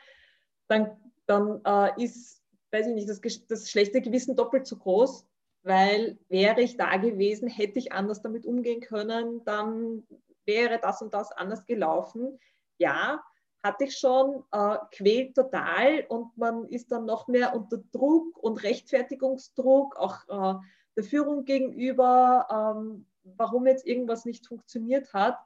dann, 0.68 0.96
dann 1.26 1.60
äh, 1.64 2.02
ist, 2.02 2.42
weiß 2.70 2.86
ich 2.86 2.94
nicht, 2.94 3.08
das, 3.08 3.20
das 3.48 3.70
schlechte 3.70 4.00
Gewissen 4.00 4.36
doppelt 4.36 4.66
so 4.66 4.76
groß, 4.76 5.26
weil 5.62 6.18
wäre 6.28 6.60
ich 6.62 6.76
da 6.76 6.96
gewesen, 6.96 7.48
hätte 7.48 7.78
ich 7.78 7.92
anders 7.92 8.22
damit 8.22 8.46
umgehen 8.46 8.80
können, 8.80 9.44
dann 9.44 10.06
wäre 10.46 10.78
das 10.80 11.02
und 11.02 11.12
das 11.12 11.32
anders 11.32 11.66
gelaufen. 11.66 12.38
Ja, 12.78 13.22
hatte 13.62 13.84
ich 13.84 13.98
schon, 13.98 14.42
äh, 14.52 14.76
quält 14.90 15.34
total 15.34 16.04
und 16.08 16.36
man 16.36 16.64
ist 16.66 16.90
dann 16.92 17.04
noch 17.04 17.28
mehr 17.28 17.54
unter 17.54 17.78
Druck 17.92 18.38
und 18.38 18.62
Rechtfertigungsdruck, 18.62 19.96
auch 19.96 20.16
äh, 20.28 20.58
der 20.96 21.04
Führung 21.04 21.44
gegenüber, 21.44 22.46
ähm, 22.50 23.06
warum 23.24 23.66
jetzt 23.66 23.86
irgendwas 23.86 24.24
nicht 24.24 24.46
funktioniert 24.46 25.12
hat. 25.12 25.38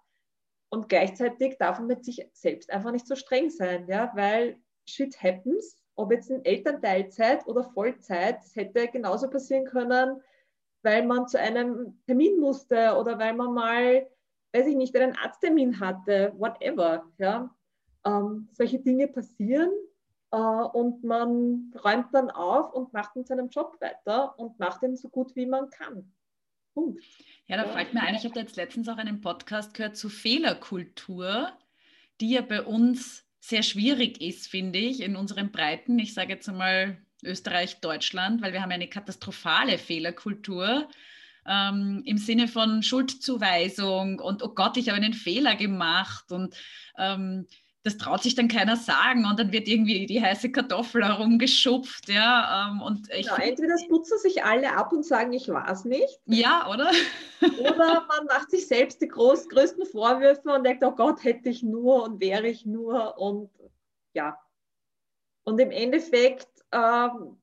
Und 0.70 0.88
gleichzeitig 0.88 1.56
darf 1.58 1.78
man 1.78 1.88
mit 1.88 2.04
sich 2.04 2.28
selbst 2.32 2.70
einfach 2.70 2.90
nicht 2.90 3.06
so 3.06 3.14
streng 3.14 3.50
sein, 3.50 3.87
ja, 3.87 4.10
weil 4.14 4.58
shit 4.87 5.22
happens, 5.22 5.80
ob 5.94 6.10
jetzt 6.10 6.30
in 6.30 6.44
Elternteilzeit 6.44 7.46
oder 7.46 7.64
Vollzeit, 7.64 8.38
das 8.38 8.56
hätte 8.56 8.88
genauso 8.88 9.30
passieren 9.30 9.64
können, 9.64 10.20
weil 10.82 11.06
man 11.06 11.28
zu 11.28 11.38
einem 11.38 11.98
Termin 12.06 12.40
musste 12.40 12.96
oder 12.96 13.18
weil 13.18 13.34
man 13.34 13.54
mal, 13.54 14.06
weiß 14.52 14.66
ich 14.66 14.76
nicht, 14.76 14.96
einen 14.96 15.16
Arzttermin 15.16 15.80
hatte, 15.80 16.32
whatever. 16.37 17.10
Ja. 17.18 17.54
Ähm, 18.04 18.48
solche 18.52 18.80
Dinge 18.80 19.08
passieren 19.08 19.70
äh, 20.30 20.37
und 20.37 21.02
man 21.04 21.72
räumt 21.84 22.12
dann 22.12 22.30
auf 22.30 22.74
und 22.74 22.92
macht 22.92 23.16
in 23.16 23.24
seinem 23.24 23.48
Job 23.48 23.76
weiter 23.80 24.38
und 24.38 24.58
macht 24.58 24.82
ihn 24.82 24.96
so 24.96 25.08
gut 25.08 25.34
wie 25.37 25.46
man 25.46 25.70
kann. 25.70 26.12
Punkt. 26.74 27.02
Ja, 27.46 27.56
da 27.56 27.66
ja. 27.66 27.72
fällt 27.72 27.94
mir 27.94 28.02
ein, 28.02 28.14
ich 28.14 28.24
habe 28.24 28.38
jetzt 28.38 28.56
letztens 28.56 28.88
auch 28.88 28.96
einen 28.96 29.20
Podcast 29.20 29.74
gehört 29.74 29.96
zu 29.96 30.08
Fehlerkultur, 30.08 31.52
die 32.20 32.30
ja 32.30 32.42
bei 32.42 32.62
uns 32.62 33.24
sehr 33.40 33.62
schwierig 33.62 34.20
ist, 34.20 34.48
finde 34.48 34.78
ich, 34.78 35.00
in 35.00 35.16
unseren 35.16 35.52
Breiten. 35.52 35.98
Ich 35.98 36.14
sage 36.14 36.32
jetzt 36.32 36.48
einmal 36.48 36.98
Österreich, 37.22 37.80
Deutschland, 37.80 38.42
weil 38.42 38.52
wir 38.52 38.62
haben 38.62 38.72
eine 38.72 38.88
katastrophale 38.88 39.78
Fehlerkultur. 39.78 40.88
Ähm, 41.46 42.02
im 42.06 42.16
Sinne 42.16 42.48
von 42.48 42.82
Schuldzuweisung 42.82 44.18
und 44.18 44.42
oh 44.42 44.54
Gott, 44.54 44.78
ich 44.78 44.88
habe 44.88 44.96
einen 44.96 45.12
Fehler 45.12 45.56
gemacht 45.56 46.32
und 46.32 46.56
ähm, 46.96 47.46
das 47.85 47.99
traut 47.99 48.23
sich 48.23 48.35
dann 48.35 48.49
keiner 48.49 48.77
sagen 48.77 49.27
und 49.27 49.38
dann 49.38 49.53
wird 49.53 49.68
irgendwie 49.68 50.07
die 50.07 50.23
heiße 50.23 50.51
Kartoffel 50.51 51.05
herumgeschupft, 51.05 52.09
ja. 52.09 52.70
Ähm, 52.70 52.81
und 52.81 53.11
ich 53.12 53.27
ja, 53.27 53.37
entweder 53.37 53.77
putzen 53.88 54.18
sich 54.18 54.42
alle 54.42 54.75
ab 54.75 54.90
und 54.92 55.05
sagen, 55.05 55.35
ich 55.35 55.49
war 55.49 55.70
es 55.70 55.85
nicht. 55.85 56.18
Ja, 56.25 56.66
oder? 56.70 56.90
oder 57.61 58.07
man 58.07 58.25
macht 58.27 58.51
sich 58.51 58.66
selbst 58.66 59.03
die 59.03 59.09
groß, 59.09 59.51
größten 59.51 59.85
Vorwürfe 59.85 60.51
und 60.51 60.64
denkt, 60.64 60.83
oh 60.83 60.92
Gott, 60.92 61.23
hätte 61.25 61.51
ich 61.51 61.62
nur 61.62 62.05
und 62.05 62.20
wäre 62.20 62.49
ich 62.49 62.64
nur 62.64 63.18
und 63.18 63.51
ja. 64.14 64.38
Und 65.42 65.59
im 65.61 65.70
Endeffekt 65.70 66.49
ähm, 66.73 67.37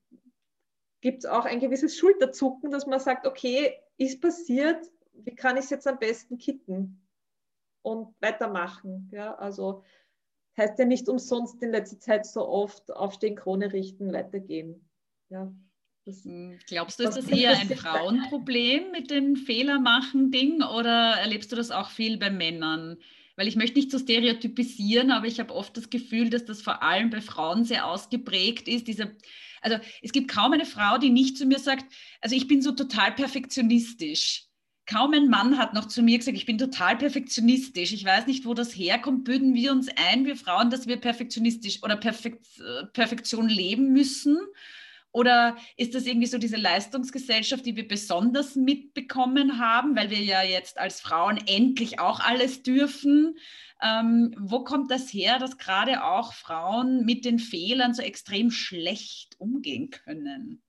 gibt 1.02 1.20
es 1.20 1.30
auch 1.30 1.46
ein 1.46 1.60
gewisses 1.60 1.96
Schulterzucken, 1.96 2.72
dass 2.72 2.88
man 2.88 3.00
sagt, 3.00 3.28
okay, 3.28 3.78
ist 3.98 4.22
passiert, 4.22 4.88
wie 5.14 5.36
kann 5.36 5.56
ich 5.56 5.66
es 5.66 5.70
jetzt 5.70 5.88
am 5.88 6.00
besten 6.00 6.40
kitten 6.40 7.08
und 7.84 8.16
weitermachen? 8.22 9.08
Ja, 9.12 9.36
also 9.36 9.84
heißt 10.62 10.80
ja 10.80 10.86
nicht 10.86 11.10
umsonst 11.10 11.62
in 11.62 11.72
letzter 11.72 12.00
Zeit 12.00 12.26
so 12.26 12.48
oft 12.48 12.92
aufstehen, 12.92 13.36
Krone 13.36 13.74
richten, 13.74 14.14
weitergehen. 14.14 14.88
Ja, 15.30 15.52
das, 16.06 16.24
hm, 16.24 16.60
Glaubst 16.68 17.00
du, 17.00 17.04
ist 17.04 17.18
das 17.18 17.28
eher 17.28 17.58
ein 17.58 17.70
Frauenproblem 17.70 18.92
mit 18.92 19.12
dem 19.12 19.36
Fehlermachen-Ding 19.36 20.62
oder 20.62 21.16
erlebst 21.16 21.52
du 21.52 21.56
das 21.56 21.72
auch 21.72 21.90
viel 21.90 22.18
bei 22.18 22.30
Männern? 22.30 22.98
Weil 23.36 23.48
ich 23.48 23.56
möchte 23.56 23.80
nicht 23.80 23.92
so 23.92 23.98
stereotypisieren, 23.98 25.12
aber 25.12 25.26
ich 25.26 25.40
habe 25.40 25.54
oft 25.54 25.76
das 25.78 25.90
Gefühl, 25.90 26.30
dass 26.30 26.46
das 26.46 26.62
vor 26.62 26.84
allem 26.84 27.10
bei 27.10 27.22
Frauen 27.22 27.64
sehr 27.64 27.88
ausgeprägt 27.88 28.68
ist. 28.68 28.88
Diese, 28.88 29.16
also 29.62 29.78
es 30.02 30.12
gibt 30.12 30.30
kaum 30.30 30.54
eine 30.54 30.66
Frau, 30.66 30.98
die 30.98 31.10
nicht 31.10 31.38
zu 31.38 31.46
mir 31.46 31.60
sagt, 31.60 31.86
also 32.20 32.36
ich 32.36 32.48
bin 32.48 32.62
so 32.62 32.72
total 32.72 33.14
perfektionistisch 33.14 34.51
kaum 34.86 35.14
ein 35.14 35.30
Mann 35.30 35.58
hat 35.58 35.74
noch 35.74 35.88
zu 35.88 36.02
mir 36.02 36.18
gesagt, 36.18 36.38
ich 36.38 36.46
bin 36.46 36.58
total 36.58 36.98
perfektionistisch. 36.98 37.94
Ich 37.94 38.06
weiß 38.06 38.28
nicht, 38.28 38.46
wo 38.46 38.54
das 38.54 38.72
herkommt. 38.72 39.24
Büden 39.24 39.54
wir 39.54 39.72
uns 39.72 39.88
ein, 39.96 40.26
wir 40.26 40.36
Frauen, 40.36 40.70
dass 40.70 40.88
wir 40.88 40.98
perfektionistisch 40.98 41.84
oder 41.84 41.96
Perfekt, 41.96 42.46
äh, 42.60 42.86
Perfektion 42.88 43.48
leben 43.48 43.94
müssen? 43.94 44.38
Oder 45.14 45.58
ist 45.76 45.94
das 45.94 46.06
irgendwie 46.06 46.28
so 46.28 46.38
diese 46.38 46.56
Leistungsgesellschaft, 46.56 47.66
die 47.66 47.76
wir 47.76 47.88
besonders 47.88 48.56
mitbekommen 48.56 49.60
haben, 49.60 49.96
weil 49.96 50.10
wir 50.10 50.24
ja 50.24 50.42
jetzt 50.42 50.78
als 50.78 51.02
Frauen 51.02 51.38
endlich 51.48 52.00
auch 52.00 52.22
alles 52.22 52.64
dürfen? 52.64 53.38
Ähm, 53.82 54.34
wo 54.40 54.64
kommt 54.64 54.90
das 54.90 55.12
her, 55.12 55.38
dass 55.38 55.58
gerade 55.58 56.04
auch 56.04 56.34
Frauen 56.34 57.04
mit 57.04 57.26
den 57.26 57.40
Fehlern 57.40 57.94
so 57.94 58.02
extrem 58.02 58.52
schlecht 58.52 59.40
umgehen 59.40 59.90
können? 59.90 60.62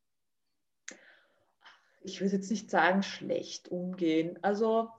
Ich 2.05 2.21
würde 2.21 2.37
jetzt 2.37 2.51
nicht 2.51 2.71
sagen, 2.71 3.03
schlecht 3.03 3.69
umgehen. 3.69 4.39
Also 4.43 4.91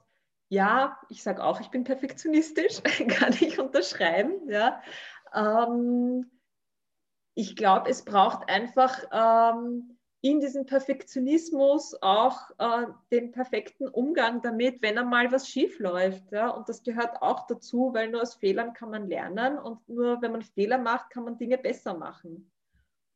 ja, 0.49 0.99
ich 1.09 1.23
sage 1.23 1.43
auch, 1.43 1.59
ich 1.61 1.69
bin 1.69 1.83
perfektionistisch, 1.83 2.81
kann 3.07 3.33
ich 3.33 3.59
unterschreiben. 3.59 4.49
Ja. 4.49 4.81
Ähm, 5.33 6.29
ich 7.35 7.55
glaube, 7.55 7.89
es 7.89 8.05
braucht 8.05 8.47
einfach 8.49 9.03
ähm, 9.11 9.97
in 10.21 10.39
diesem 10.39 10.65
Perfektionismus 10.65 11.97
auch 12.01 12.51
äh, 12.57 12.85
den 13.11 13.31
perfekten 13.31 13.87
Umgang 13.87 14.41
damit, 14.41 14.81
wenn 14.81 14.97
einmal 14.97 15.31
was 15.31 15.49
schief 15.49 15.79
läuft. 15.79 16.31
Ja? 16.31 16.49
Und 16.49 16.69
das 16.69 16.83
gehört 16.83 17.21
auch 17.21 17.47
dazu, 17.47 17.93
weil 17.93 18.09
nur 18.09 18.21
aus 18.21 18.35
Fehlern 18.35 18.73
kann 18.73 18.91
man 18.91 19.09
lernen 19.09 19.57
und 19.57 19.87
nur 19.89 20.21
wenn 20.21 20.31
man 20.31 20.43
Fehler 20.43 20.77
macht, 20.77 21.09
kann 21.09 21.25
man 21.25 21.37
Dinge 21.37 21.57
besser 21.57 21.95
machen. 21.95 22.51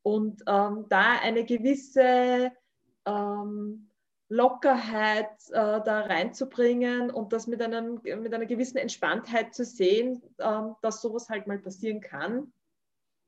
Und 0.02 0.42
ähm, 0.48 0.86
da 0.90 1.20
eine 1.22 1.46
gewisse 1.46 2.52
ähm, 3.08 3.90
Lockerheit 4.30 5.32
äh, 5.52 5.82
da 5.82 6.02
reinzubringen 6.02 7.10
und 7.10 7.32
das 7.32 7.48
mit, 7.48 7.62
einem, 7.62 8.02
mit 8.04 8.34
einer 8.34 8.46
gewissen 8.46 8.78
Entspanntheit 8.78 9.56
zu 9.56 9.64
sehen, 9.64 10.22
äh, 10.38 10.62
dass 10.82 11.02
sowas 11.02 11.30
halt 11.30 11.48
mal 11.48 11.60
passieren 11.60 12.02
kann 12.02 12.52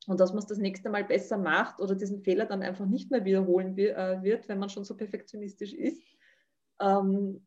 und 0.08 0.20
dass 0.20 0.32
man 0.32 0.40
es 0.40 0.48
das 0.48 0.58
nächste 0.58 0.90
Mal 0.90 1.06
besser 1.06 1.38
macht 1.38 1.80
oder 1.80 1.96
diesen 1.96 2.22
Fehler 2.22 2.46
dann 2.46 2.62
einfach 2.62 2.86
nicht 2.86 3.12
mehr 3.12 3.24
wiederholen 3.24 3.78
äh, 3.78 4.22
wird, 4.22 4.50
wenn 4.50 4.60
man 4.60 4.70
schon 4.70 4.84
so 4.84 4.96
perfektionistisch 4.98 5.74
ist, 5.74 6.02
ähm, 6.82 7.46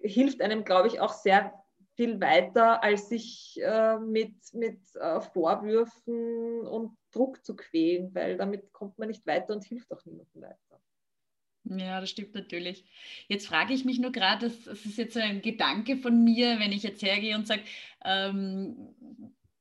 hilft 0.00 0.42
einem, 0.42 0.64
glaube 0.64 0.88
ich, 0.88 1.00
auch 1.00 1.14
sehr 1.14 1.54
viel 1.96 2.20
weiter, 2.20 2.82
als 2.82 3.08
sich 3.08 3.58
äh, 3.62 3.98
mit, 3.98 4.34
mit 4.52 4.80
äh, 4.96 5.20
Vorwürfen 5.20 6.66
und 6.66 6.96
Druck 7.12 7.44
zu 7.44 7.56
quälen, 7.56 8.14
weil 8.14 8.36
damit 8.36 8.72
kommt 8.72 8.98
man 8.98 9.08
nicht 9.08 9.26
weiter 9.26 9.54
und 9.54 9.64
hilft 9.64 9.92
auch 9.92 10.04
niemandem 10.04 10.42
weiter. 10.42 10.83
Ja, 11.64 12.00
das 12.00 12.10
stimmt 12.10 12.34
natürlich. 12.34 12.84
Jetzt 13.28 13.46
frage 13.46 13.72
ich 13.72 13.84
mich 13.84 13.98
nur 13.98 14.12
gerade, 14.12 14.48
das, 14.48 14.64
das, 14.64 14.84
ist 14.84 14.98
jetzt 14.98 15.16
ein 15.16 15.40
Gedanke 15.40 15.96
von 15.96 16.22
mir, 16.22 16.58
wenn 16.60 16.72
ich 16.72 16.82
jetzt 16.82 17.02
hergehe 17.02 17.34
und 17.36 17.46
sage, 17.46 17.62
ähm, 18.04 18.76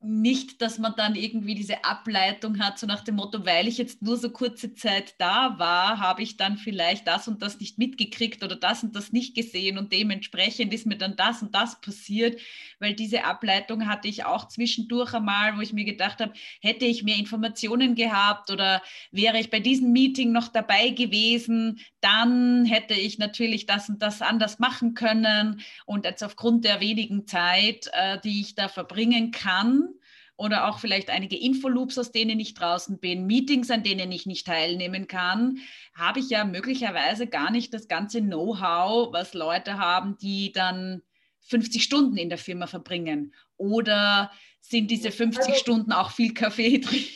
nicht, 0.06 0.62
dass 0.62 0.80
man 0.80 0.94
dann 0.98 1.16
irgendwie 1.16 1.56
diese 1.56 1.86
Ableitung 1.86 2.60
hat, 2.60 2.78
so 2.78 2.86
nach 2.86 3.06
dem 3.06 3.16
Motto, 3.16 3.46
weil 3.46 3.70
ich 3.70 3.78
jetzt 3.78 4.02
nur 4.02 4.18
so 4.18 4.30
kurze 4.32 4.74
Zeit 4.74 5.16
da 5.18 5.58
war, 5.58 5.98
habe 6.00 6.22
ich 6.22 6.36
dann 6.36 6.58
vielleicht 6.58 7.08
das 7.08 7.30
und 7.30 7.42
das 7.42 7.62
nicht 7.62 7.78
mitgekriegt 7.78 8.44
oder 8.44 8.58
das 8.58 8.84
und 8.84 8.98
das 8.98 9.14
nicht 9.14 9.34
gesehen 9.34 9.78
und 9.78 9.94
dementsprechend 9.94 10.74
ist 10.74 10.86
mir 10.86 10.98
dann 10.98 11.16
das 11.16 11.42
und 11.42 11.56
das 11.56 11.80
passiert, 11.80 12.42
weil 12.80 12.94
diese 12.96 13.24
Ableitung 13.24 13.88
hatte 13.88 14.10
ich 14.10 14.26
auch 14.26 14.50
zwischendurch 14.50 15.14
einmal, 15.14 15.56
wo 15.58 15.62
ich 15.62 15.72
mir 15.72 15.86
gedacht 15.86 16.20
habe, 16.20 16.34
hätte 16.60 16.84
ich 16.84 17.04
mehr 17.04 17.18
Informationen 17.18 17.96
gehabt 17.96 18.52
oder 18.52 18.82
wäre 19.12 19.40
ich 19.40 19.50
bei 19.50 19.62
diesem 19.62 19.94
Meeting 19.94 20.34
noch 20.34 20.50
dabei 20.50 20.90
gewesen, 20.90 21.80
dann 22.04 22.66
hätte 22.66 22.94
ich 22.94 23.18
natürlich 23.18 23.66
das 23.66 23.90
und 23.90 24.02
das 24.02 24.22
anders 24.22 24.60
machen 24.60 24.94
können 24.94 25.62
und 25.86 26.06
jetzt 26.06 26.24
aufgrund 26.24 26.66
der 26.66 26.82
wenigen 26.82 27.28
Zeit, 27.28 27.90
äh, 27.94 28.20
die 28.24 28.42
ich 28.42 28.56
da 28.56 28.68
verbringen 28.68 29.32
kann, 29.32 29.90
oder 30.36 30.68
auch 30.68 30.80
vielleicht 30.80 31.10
einige 31.10 31.40
Infoloops, 31.40 31.98
aus 31.98 32.12
denen 32.12 32.40
ich 32.40 32.54
draußen 32.54 33.00
bin, 33.00 33.28
Meetings, 33.28 33.70
an 33.70 33.84
denen 33.84 34.12
ich 34.12 34.26
nicht 34.26 34.48
teilnehmen 34.48 35.08
kann, 35.08 35.60
habe 35.96 36.20
ich 36.20 36.30
ja 36.30 36.44
möglicherweise 36.44 37.28
gar 37.28 37.52
nicht 37.52 37.74
das 37.74 37.88
ganze 37.88 38.20
Know-how, 38.20 39.14
was 39.14 39.34
Leute 39.34 39.78
haben, 39.78 40.18
die 40.18 40.52
dann 40.52 41.04
50 41.42 41.84
Stunden 41.84 42.18
in 42.18 42.30
der 42.30 42.38
Firma 42.38 42.68
verbringen. 42.68 43.34
Oder 43.58 44.32
sind 44.60 44.90
diese 44.90 45.12
50 45.12 45.46
also, 45.46 45.60
Stunden 45.60 45.92
auch 45.92 46.12
viel 46.12 46.34
Kaffee 46.34 46.80
trinken? 46.80 47.14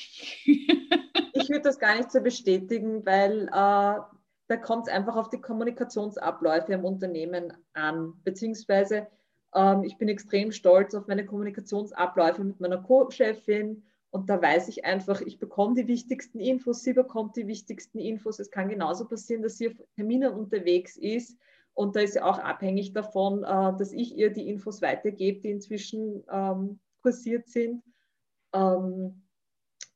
ich 1.34 1.50
würde 1.50 1.64
das 1.64 1.80
gar 1.80 1.98
nicht 1.98 2.12
so 2.12 2.22
bestätigen, 2.22 3.06
weil 3.06 3.50
äh, 3.52 4.17
da 4.48 4.58
kommt 4.58 4.88
es 4.88 4.94
einfach 4.94 5.16
auf 5.16 5.30
die 5.30 5.42
Kommunikationsabläufe 5.42 6.74
im 6.74 6.86
Unternehmen 6.86 7.54
an, 7.74 8.14
beziehungsweise 8.24 9.08
ähm, 9.54 9.84
ich 9.84 9.98
bin 9.98 10.08
extrem 10.08 10.52
stolz 10.52 10.96
auf 10.96 11.08
meine 11.08 11.26
Kommunikationsabläufe 11.26 12.44
mit 12.44 12.60
meiner 12.60 12.82
Co-Chefin 12.82 13.84
und 14.10 14.30
da 14.30 14.42
weiß 14.42 14.70
ich 14.70 14.86
einfach, 14.86 15.22
ich 15.22 15.38
bekomme 15.38 15.76
die 15.76 15.88
wichtigsten 15.88 16.40
Infos, 16.40 16.82
sie 16.82 16.94
bekommt 16.94 17.36
die 17.36 17.48
wichtigsten 17.48 18.00
Infos. 18.00 18.40
Es 18.40 18.50
kann 18.50 18.70
genauso 18.70 19.06
passieren, 19.06 19.44
dass 19.44 19.58
sie 19.58 19.68
auf 19.68 19.76
Terminen 19.96 20.34
unterwegs 20.34 20.96
ist 20.96 21.38
und 21.74 21.96
da 21.96 22.00
ist 22.00 22.14
sie 22.14 22.22
auch 22.22 22.40
abhängig 22.40 22.94
davon, 22.94 23.44
äh, 23.44 23.78
dass 23.78 23.92
ich 23.92 24.16
ihr 24.16 24.32
die 24.32 24.50
Infos 24.50 24.82
weitergebe, 24.82 25.42
die 25.42 25.52
inzwischen 25.52 26.24
ähm, 26.32 26.80
kursiert 27.02 27.50
sind. 27.50 27.84
Ähm, 28.54 29.24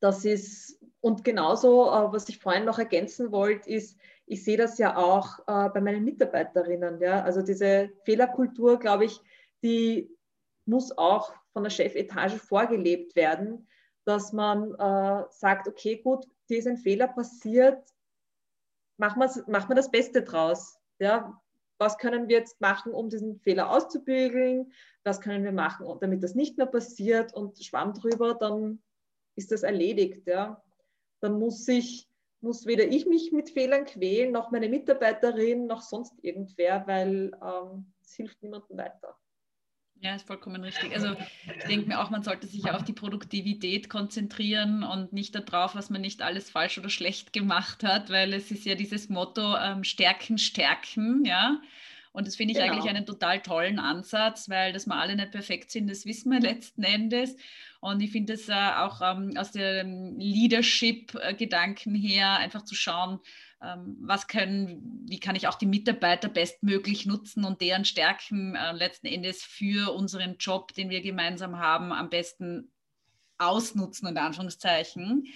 das 0.00 0.24
ist, 0.24 0.78
und 1.00 1.24
genauso, 1.24 1.86
äh, 1.86 2.12
was 2.12 2.28
ich 2.28 2.38
vorhin 2.38 2.64
noch 2.64 2.78
ergänzen 2.78 3.32
wollte, 3.32 3.70
ist, 3.70 3.98
ich 4.32 4.44
sehe 4.44 4.56
das 4.56 4.78
ja 4.78 4.96
auch 4.96 5.38
äh, 5.40 5.68
bei 5.70 5.80
meinen 5.80 6.04
Mitarbeiterinnen. 6.04 7.00
Ja? 7.00 7.22
Also 7.22 7.42
diese 7.42 7.90
Fehlerkultur, 8.04 8.78
glaube 8.78 9.04
ich, 9.04 9.20
die 9.62 10.10
muss 10.64 10.96
auch 10.96 11.32
von 11.52 11.64
der 11.64 11.70
Chefetage 11.70 12.38
vorgelebt 12.38 13.14
werden, 13.14 13.68
dass 14.04 14.32
man 14.32 14.74
äh, 14.74 15.24
sagt, 15.30 15.68
okay, 15.68 15.96
gut, 16.02 16.26
dir 16.48 16.58
ist 16.58 16.66
ein 16.66 16.78
Fehler 16.78 17.08
passiert, 17.08 17.82
machen 18.96 19.20
wir 19.20 19.44
mach 19.46 19.68
das 19.68 19.90
Beste 19.90 20.22
draus. 20.22 20.78
Ja? 20.98 21.40
was 21.82 21.98
können 21.98 22.28
wir 22.28 22.38
jetzt 22.38 22.60
machen, 22.60 22.92
um 22.92 23.10
diesen 23.10 23.40
Fehler 23.40 23.68
auszubügeln, 23.68 24.72
was 25.02 25.20
können 25.20 25.42
wir 25.42 25.52
machen, 25.52 25.86
damit 26.00 26.22
das 26.22 26.36
nicht 26.36 26.56
mehr 26.56 26.68
passiert 26.68 27.34
und 27.34 27.62
schwamm 27.62 27.92
drüber, 27.92 28.34
dann 28.34 28.80
ist 29.34 29.50
das 29.50 29.64
erledigt. 29.64 30.26
Ja. 30.28 30.62
Dann 31.20 31.40
muss 31.40 31.66
ich 31.66 32.08
muss 32.42 32.66
weder 32.66 32.86
ich 32.86 33.06
mich 33.06 33.32
mit 33.32 33.50
Fehlern 33.50 33.84
quälen, 33.84 34.32
noch 34.32 34.50
meine 34.50 34.68
Mitarbeiterin, 34.68 35.66
noch 35.66 35.82
sonst 35.82 36.14
irgendwer, 36.22 36.86
weil 36.86 37.32
ähm, 37.42 37.92
es 38.02 38.14
hilft 38.14 38.42
niemandem 38.42 38.76
weiter. 38.78 39.16
Ja, 40.02 40.16
ist 40.16 40.26
vollkommen 40.26 40.64
richtig. 40.64 40.92
Also 40.92 41.14
ich 41.56 41.64
denke 41.64 41.86
mir 41.86 42.00
auch, 42.00 42.10
man 42.10 42.24
sollte 42.24 42.48
sich 42.48 42.68
auf 42.68 42.82
die 42.82 42.92
Produktivität 42.92 43.88
konzentrieren 43.88 44.82
und 44.82 45.12
nicht 45.12 45.32
darauf, 45.36 45.76
was 45.76 45.90
man 45.90 46.00
nicht 46.00 46.22
alles 46.22 46.50
falsch 46.50 46.76
oder 46.76 46.88
schlecht 46.88 47.32
gemacht 47.32 47.84
hat, 47.84 48.10
weil 48.10 48.32
es 48.32 48.50
ist 48.50 48.64
ja 48.64 48.74
dieses 48.74 49.08
Motto 49.08 49.56
ähm, 49.56 49.84
Stärken, 49.84 50.38
Stärken, 50.38 51.24
ja. 51.24 51.60
Und 52.12 52.26
das 52.26 52.36
finde 52.36 52.52
ich 52.52 52.58
genau. 52.58 52.72
eigentlich 52.72 52.90
einen 52.90 53.06
total 53.06 53.40
tollen 53.40 53.78
Ansatz, 53.78 54.48
weil 54.48 54.72
dass 54.72 54.86
wir 54.86 54.96
alle 54.96 55.16
nicht 55.16 55.30
perfekt 55.30 55.70
sind, 55.70 55.88
das 55.90 56.04
wissen 56.04 56.30
wir 56.30 56.40
letzten 56.50 56.84
Endes. 56.84 57.36
Und 57.80 58.00
ich 58.00 58.12
finde 58.12 58.34
es 58.34 58.48
äh, 58.48 58.52
auch 58.52 59.00
ähm, 59.02 59.36
aus 59.36 59.50
dem 59.50 60.16
Leadership-Gedanken 60.18 61.94
her 61.94 62.36
einfach 62.36 62.62
zu 62.62 62.74
schauen, 62.74 63.18
ähm, 63.62 63.96
was 64.00 64.28
können, 64.28 65.04
wie 65.08 65.20
kann 65.20 65.36
ich 65.36 65.48
auch 65.48 65.56
die 65.56 65.66
Mitarbeiter 65.66 66.28
bestmöglich 66.28 67.06
nutzen 67.06 67.44
und 67.44 67.60
deren 67.60 67.84
Stärken 67.84 68.54
äh, 68.54 68.72
letzten 68.72 69.06
Endes 69.06 69.42
für 69.42 69.92
unseren 69.92 70.36
Job, 70.38 70.74
den 70.74 70.90
wir 70.90 71.00
gemeinsam 71.00 71.58
haben, 71.58 71.92
am 71.92 72.10
besten 72.10 72.72
ausnutzen, 73.38 74.08
in 74.08 74.18
Anführungszeichen. 74.18 75.26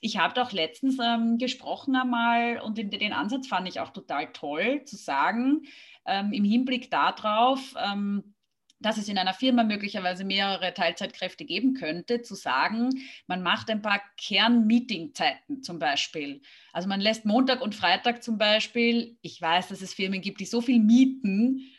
Ich 0.00 0.18
habe 0.18 0.34
doch 0.34 0.52
letztens 0.52 0.98
ähm, 1.02 1.38
gesprochen 1.38 1.96
einmal 1.96 2.60
und 2.60 2.78
den, 2.78 2.90
den, 2.90 3.12
Ansatz 3.12 3.48
fand 3.48 3.68
ich 3.68 3.80
auch 3.80 3.90
total 3.90 4.32
toll, 4.32 4.84
zu 4.84 4.96
sagen, 4.96 5.62
ähm, 6.06 6.32
im 6.32 6.44
Hinblick 6.44 6.90
darauf, 6.90 7.74
ähm, 7.76 8.34
dass 8.80 8.96
es 8.96 9.08
in 9.08 9.18
einer 9.18 9.34
Firma 9.34 9.64
möglicherweise 9.64 10.24
mehrere 10.24 10.72
Teilzeitkräfte 10.72 11.44
geben 11.44 11.74
könnte, 11.74 12.22
zu 12.22 12.34
sagen, 12.34 12.90
man 13.26 13.42
macht 13.42 13.70
ein 13.70 13.82
paar 13.82 14.00
Kern-Meeting-Zeiten 14.16 15.62
zum 15.62 15.78
Beispiel. 15.78 16.42
Also 16.72 16.88
man 16.88 17.00
lässt 17.00 17.24
Montag 17.24 17.60
und 17.60 17.74
Freitag 17.74 18.22
zum 18.22 18.38
Beispiel, 18.38 19.18
ich 19.20 19.40
weiß, 19.40 19.68
dass 19.68 19.82
es 19.82 19.94
Firmen 19.94 20.20
gibt, 20.20 20.40
die 20.40 20.46
so 20.46 20.60
viel 20.60 20.78
mieten, 20.78 21.72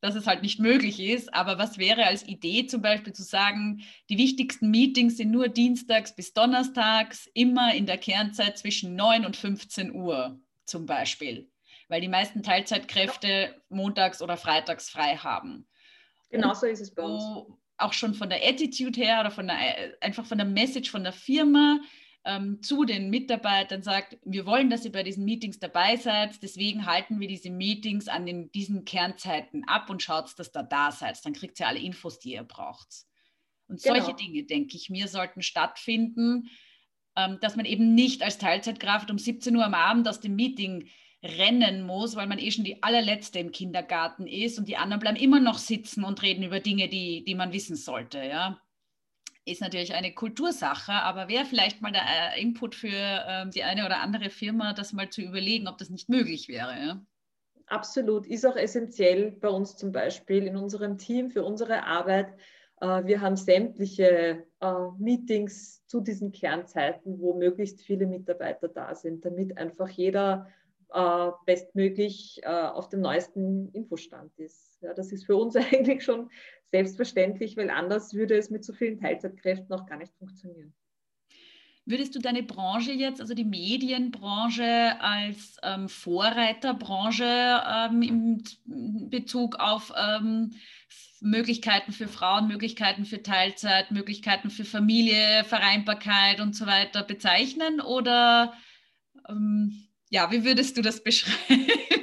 dass 0.00 0.14
es 0.14 0.26
halt 0.26 0.42
nicht 0.42 0.60
möglich 0.60 1.00
ist, 1.00 1.32
aber 1.34 1.58
was 1.58 1.78
wäre 1.78 2.04
als 2.04 2.26
Idee 2.26 2.66
zum 2.66 2.82
Beispiel 2.82 3.12
zu 3.12 3.22
sagen, 3.22 3.82
die 4.08 4.18
wichtigsten 4.18 4.70
Meetings 4.70 5.16
sind 5.16 5.30
nur 5.30 5.48
dienstags 5.48 6.14
bis 6.14 6.32
donnerstags, 6.32 7.28
immer 7.34 7.74
in 7.74 7.86
der 7.86 7.98
Kernzeit 7.98 8.58
zwischen 8.58 8.94
9 8.94 9.24
und 9.24 9.36
15 9.36 9.92
Uhr 9.94 10.38
zum 10.64 10.86
Beispiel, 10.86 11.50
weil 11.88 12.00
die 12.00 12.08
meisten 12.08 12.42
Teilzeitkräfte 12.42 13.60
montags 13.68 14.20
oder 14.20 14.36
freitags 14.36 14.90
frei 14.90 15.16
haben. 15.16 15.66
Genau 16.30 16.54
so 16.54 16.66
ist 16.66 16.80
es 16.80 16.94
bei 16.94 17.02
uns. 17.02 17.24
Auch 17.78 17.92
schon 17.92 18.14
von 18.14 18.30
der 18.30 18.42
Attitude 18.42 18.98
her 18.98 19.20
oder 19.20 19.30
von 19.30 19.46
der, 19.46 19.56
einfach 20.00 20.24
von 20.24 20.38
der 20.38 20.46
Message 20.46 20.90
von 20.90 21.04
der 21.04 21.12
Firma 21.12 21.78
ähm, 22.26 22.60
zu 22.60 22.84
den 22.84 23.08
Mitarbeitern 23.08 23.82
sagt, 23.82 24.18
wir 24.24 24.46
wollen, 24.46 24.68
dass 24.68 24.84
ihr 24.84 24.92
bei 24.92 25.04
diesen 25.04 25.24
Meetings 25.24 25.60
dabei 25.60 25.96
seid, 25.96 26.42
deswegen 26.42 26.84
halten 26.84 27.20
wir 27.20 27.28
diese 27.28 27.50
Meetings 27.50 28.08
an 28.08 28.26
den, 28.26 28.50
diesen 28.50 28.84
Kernzeiten 28.84 29.64
ab 29.68 29.88
und 29.88 30.02
schaut, 30.02 30.36
dass 30.38 30.50
da 30.50 30.64
da 30.64 30.90
seid. 30.90 31.24
Dann 31.24 31.32
kriegt 31.32 31.60
ihr 31.60 31.68
alle 31.68 31.78
Infos, 31.78 32.18
die 32.18 32.32
ihr 32.32 32.42
braucht. 32.42 32.88
Und 33.68 33.80
genau. 33.80 33.96
solche 33.96 34.16
Dinge, 34.16 34.42
denke 34.42 34.76
ich 34.76 34.90
mir, 34.90 35.06
sollten 35.06 35.40
stattfinden, 35.40 36.50
ähm, 37.14 37.38
dass 37.40 37.54
man 37.54 37.64
eben 37.64 37.94
nicht 37.94 38.22
als 38.22 38.38
Teilzeitkraft 38.38 39.10
um 39.10 39.18
17 39.18 39.54
Uhr 39.54 39.64
am 39.64 39.74
Abend 39.74 40.08
aus 40.08 40.20
dem 40.20 40.34
Meeting 40.34 40.88
rennen 41.22 41.82
muss, 41.82 42.16
weil 42.16 42.26
man 42.26 42.38
eh 42.38 42.50
schon 42.50 42.64
die 42.64 42.82
allerletzte 42.82 43.38
im 43.38 43.52
Kindergarten 43.52 44.26
ist 44.26 44.58
und 44.58 44.68
die 44.68 44.76
anderen 44.76 45.00
bleiben 45.00 45.16
immer 45.16 45.40
noch 45.40 45.58
sitzen 45.58 46.04
und 46.04 46.22
reden 46.22 46.42
über 46.42 46.60
Dinge, 46.60 46.88
die, 46.88 47.24
die 47.24 47.34
man 47.34 47.52
wissen 47.52 47.76
sollte. 47.76 48.18
Ja? 48.18 48.60
Ist 49.48 49.60
natürlich 49.60 49.94
eine 49.94 50.12
Kultursache, 50.12 50.92
aber 50.92 51.28
wäre 51.28 51.44
vielleicht 51.44 51.80
mal 51.80 51.92
der 51.92 52.02
äh, 52.02 52.42
Input 52.42 52.74
für 52.74 52.88
äh, 52.88 53.48
die 53.48 53.62
eine 53.62 53.86
oder 53.86 54.00
andere 54.00 54.28
Firma, 54.28 54.72
das 54.72 54.92
mal 54.92 55.08
zu 55.08 55.22
überlegen, 55.22 55.68
ob 55.68 55.78
das 55.78 55.88
nicht 55.88 56.08
möglich 56.08 56.48
wäre. 56.48 56.72
Ja? 56.72 57.00
Absolut, 57.66 58.26
ist 58.26 58.44
auch 58.44 58.56
essentiell 58.56 59.30
bei 59.30 59.48
uns 59.48 59.76
zum 59.76 59.92
Beispiel 59.92 60.48
in 60.48 60.56
unserem 60.56 60.98
Team 60.98 61.30
für 61.30 61.44
unsere 61.44 61.84
Arbeit. 61.84 62.34
Äh, 62.80 63.04
wir 63.04 63.20
haben 63.20 63.36
sämtliche 63.36 64.44
äh, 64.60 64.72
Meetings 64.98 65.86
zu 65.86 66.00
diesen 66.00 66.32
Kernzeiten, 66.32 67.20
wo 67.20 67.34
möglichst 67.34 67.82
viele 67.82 68.08
Mitarbeiter 68.08 68.66
da 68.66 68.96
sind, 68.96 69.24
damit 69.24 69.56
einfach 69.56 69.88
jeder 69.88 70.48
bestmöglich 71.46 72.46
auf 72.46 72.88
dem 72.88 73.00
neuesten 73.00 73.70
Infostand 73.72 74.30
ist. 74.38 74.65
Ja, 74.80 74.94
das 74.94 75.12
ist 75.12 75.26
für 75.26 75.36
uns 75.36 75.56
eigentlich 75.72 76.04
schon 76.04 76.30
selbstverständlich, 76.64 77.56
weil 77.56 77.70
anders 77.70 78.14
würde 78.14 78.36
es 78.36 78.50
mit 78.50 78.64
so 78.64 78.72
vielen 78.72 78.98
Teilzeitkräften 78.98 79.72
auch 79.72 79.86
gar 79.86 79.98
nicht 79.98 80.14
funktionieren. 80.18 80.74
Würdest 81.88 82.16
du 82.16 82.18
deine 82.18 82.42
Branche 82.42 82.90
jetzt, 82.90 83.20
also 83.20 83.32
die 83.32 83.44
Medienbranche, 83.44 85.00
als 85.00 85.56
ähm, 85.62 85.88
Vorreiterbranche 85.88 87.24
ähm, 87.24 88.02
in 88.02 89.08
Bezug 89.08 89.60
auf 89.60 89.92
ähm, 89.96 90.52
Möglichkeiten 91.20 91.92
für 91.92 92.08
Frauen, 92.08 92.48
Möglichkeiten 92.48 93.04
für 93.04 93.22
Teilzeit, 93.22 93.92
Möglichkeiten 93.92 94.50
für 94.50 94.64
Familie, 94.64 95.44
Vereinbarkeit 95.44 96.40
und 96.40 96.56
so 96.56 96.66
weiter 96.66 97.04
bezeichnen? 97.04 97.80
Oder 97.80 98.52
ähm, 99.28 99.86
ja, 100.10 100.32
wie 100.32 100.44
würdest 100.44 100.76
du 100.76 100.82
das 100.82 101.04
beschreiben? 101.04 101.95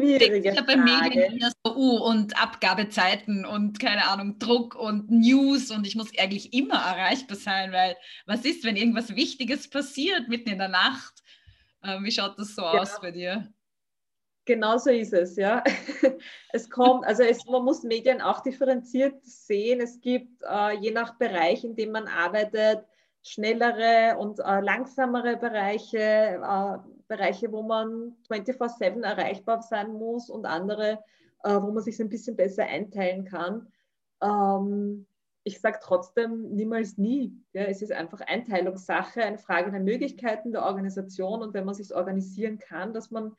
Schwierige 0.00 0.52
Frage. 0.52 0.66
bei 0.66 0.76
Medien 0.76 1.38
eher 1.38 1.52
so, 1.64 1.76
uh, 1.76 2.04
und 2.04 2.40
Abgabezeiten 2.40 3.44
und 3.44 3.78
keine 3.78 4.08
Ahnung, 4.08 4.38
Druck 4.38 4.74
und 4.74 5.10
News 5.10 5.70
und 5.70 5.86
ich 5.86 5.96
muss 5.96 6.10
eigentlich 6.18 6.52
immer 6.52 6.76
erreichbar 6.76 7.36
sein, 7.36 7.72
weil 7.72 7.96
was 8.26 8.44
ist, 8.44 8.64
wenn 8.64 8.76
irgendwas 8.76 9.14
Wichtiges 9.14 9.68
passiert 9.68 10.28
mitten 10.28 10.50
in 10.50 10.58
der 10.58 10.68
Nacht? 10.68 11.22
Äh, 11.82 12.02
wie 12.02 12.10
schaut 12.10 12.38
das 12.38 12.54
so 12.54 12.62
ja. 12.62 12.80
aus 12.80 13.00
bei 13.00 13.10
dir? 13.10 13.52
Genau 14.46 14.78
so 14.78 14.90
ist 14.90 15.12
es, 15.12 15.36
ja. 15.36 15.62
Es 16.52 16.68
kommt, 16.68 17.04
also 17.06 17.22
es, 17.22 17.44
man 17.46 17.64
muss 17.64 17.84
Medien 17.84 18.20
auch 18.20 18.40
differenziert 18.40 19.24
sehen. 19.24 19.80
Es 19.80 20.00
gibt 20.00 20.42
äh, 20.42 20.76
je 20.80 20.90
nach 20.90 21.16
Bereich, 21.16 21.62
in 21.62 21.76
dem 21.76 21.92
man 21.92 22.08
arbeitet, 22.08 22.84
schnellere 23.22 24.16
und 24.18 24.40
äh, 24.40 24.60
langsamere 24.60 25.36
Bereiche, 25.36 26.40
äh, 26.42 26.78
Bereiche, 27.10 27.50
wo 27.52 27.62
man 27.62 28.16
24-7 28.30 29.02
erreichbar 29.02 29.60
sein 29.62 29.92
muss 29.92 30.30
und 30.30 30.46
andere, 30.46 31.02
äh, 31.42 31.60
wo 31.60 31.72
man 31.72 31.82
sich 31.82 32.00
ein 32.00 32.08
bisschen 32.08 32.36
besser 32.36 32.64
einteilen 32.64 33.24
kann. 33.24 33.66
Ähm, 34.22 35.06
ich 35.42 35.60
sage 35.60 35.80
trotzdem 35.82 36.54
niemals 36.54 36.98
nie. 36.98 37.34
Ja, 37.52 37.64
es 37.64 37.82
ist 37.82 37.92
einfach 37.92 38.20
Einteilungssache, 38.20 39.22
eine 39.22 39.38
Frage 39.38 39.72
der 39.72 39.80
Möglichkeiten 39.80 40.52
der 40.52 40.64
Organisation 40.64 41.42
und 41.42 41.52
wenn 41.52 41.64
man 41.64 41.74
sich 41.74 41.92
organisieren 41.92 42.58
kann, 42.58 42.94
dass 42.94 43.10
man 43.10 43.36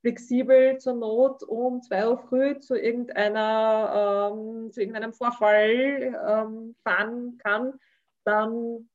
flexibel 0.00 0.78
zur 0.78 0.94
Not 0.94 1.44
um 1.44 1.80
2 1.80 2.08
Uhr 2.08 2.18
früh 2.18 2.58
zu, 2.58 2.74
irgendeiner, 2.74 4.32
ähm, 4.34 4.72
zu 4.72 4.80
irgendeinem 4.80 5.12
Vorfall 5.12 6.16
ähm, 6.26 6.74
fahren 6.82 7.38
kann, 7.38 7.78
dann 8.24 8.88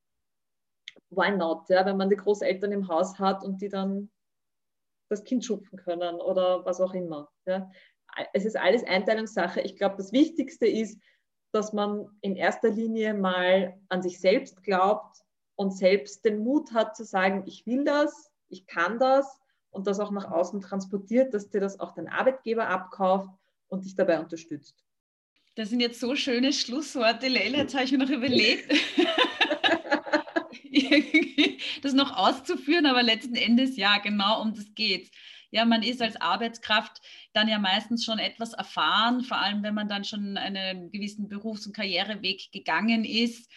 why 1.10 1.32
not? 1.32 1.70
Ja, 1.70 1.86
wenn 1.86 1.96
man 1.96 2.10
die 2.10 2.18
Großeltern 2.18 2.74
im 2.74 2.88
Haus 2.90 3.18
hat 3.20 3.44
und 3.44 3.62
die 3.62 3.70
dann 3.70 4.10
das 5.10 5.24
Kind 5.24 5.46
schupfen 5.46 5.78
können 5.78 6.16
oder 6.22 6.66
was 6.66 6.82
auch 6.82 6.94
immer. 6.94 7.30
Ja. 7.46 7.70
Es 8.34 8.46
ist 8.46 8.58
alles 8.58 8.84
Einteilungssache. 8.84 9.62
Ich 9.62 9.76
glaube, 9.76 9.96
das 9.98 10.12
Wichtigste 10.12 10.66
ist, 10.66 11.00
dass 11.52 11.74
man 11.74 12.08
in 12.22 12.36
erster 12.36 12.70
Linie 12.70 13.14
mal 13.14 13.80
an 13.90 14.02
sich 14.02 14.20
selbst 14.20 14.64
glaubt 14.64 15.18
und 15.56 15.76
selbst 15.76 16.26
den 16.26 16.40
Mut 16.40 16.74
hat 16.74 16.96
zu 16.96 17.04
sagen, 17.04 17.44
ich 17.46 17.66
will 17.66 17.84
das, 17.84 18.32
ich 18.50 18.66
kann 18.66 19.00
das 19.00 19.40
und 19.70 19.88
das 19.88 20.00
auch 20.00 20.12
nach 20.12 20.30
außen 20.30 20.62
transportiert, 20.62 21.34
dass 21.34 21.50
dir 21.50 21.62
das 21.62 21.80
auch 21.80 21.94
dein 21.94 22.08
Arbeitgeber 22.08 22.68
abkauft 22.68 23.30
und 23.68 23.86
dich 23.86 23.96
dabei 23.96 24.20
unterstützt. 24.20 24.84
Das 25.56 25.70
sind 25.70 25.80
jetzt 25.80 26.00
so 26.00 26.16
schöne 26.16 26.54
Schlussworte, 26.54 27.28
Leila. 27.28 27.60
Jetzt 27.60 27.74
habe 27.74 27.86
ich 27.86 27.92
mir 27.92 27.98
noch 27.98 28.10
überlegt. 28.10 28.72
das 31.82 31.94
noch 31.94 32.16
auszuführen, 32.16 32.86
aber 32.86 33.04
letzten 33.04 33.36
Endes 33.36 33.78
ja, 33.78 33.98
genau 33.98 34.42
um 34.42 34.54
das 34.54 34.74
geht's. 34.76 35.12
Ja, 35.50 35.66
man 35.66 35.82
ist 35.82 36.02
als 36.02 36.20
Arbeitskraft 36.20 37.02
dann 37.34 37.48
ja 37.48 37.58
meistens 37.58 38.04
schon 38.04 38.20
etwas 38.20 38.54
erfahren, 38.54 39.24
vor 39.24 39.38
allem 39.38 39.64
wenn 39.64 39.74
man 39.74 39.88
dann 39.88 40.04
schon 40.04 40.38
einen 40.38 40.92
gewissen 40.92 41.30
Berufs- 41.30 41.66
und 41.66 41.76
Karriereweg 41.76 42.52
gegangen 42.52 43.06
ist. 43.06 43.50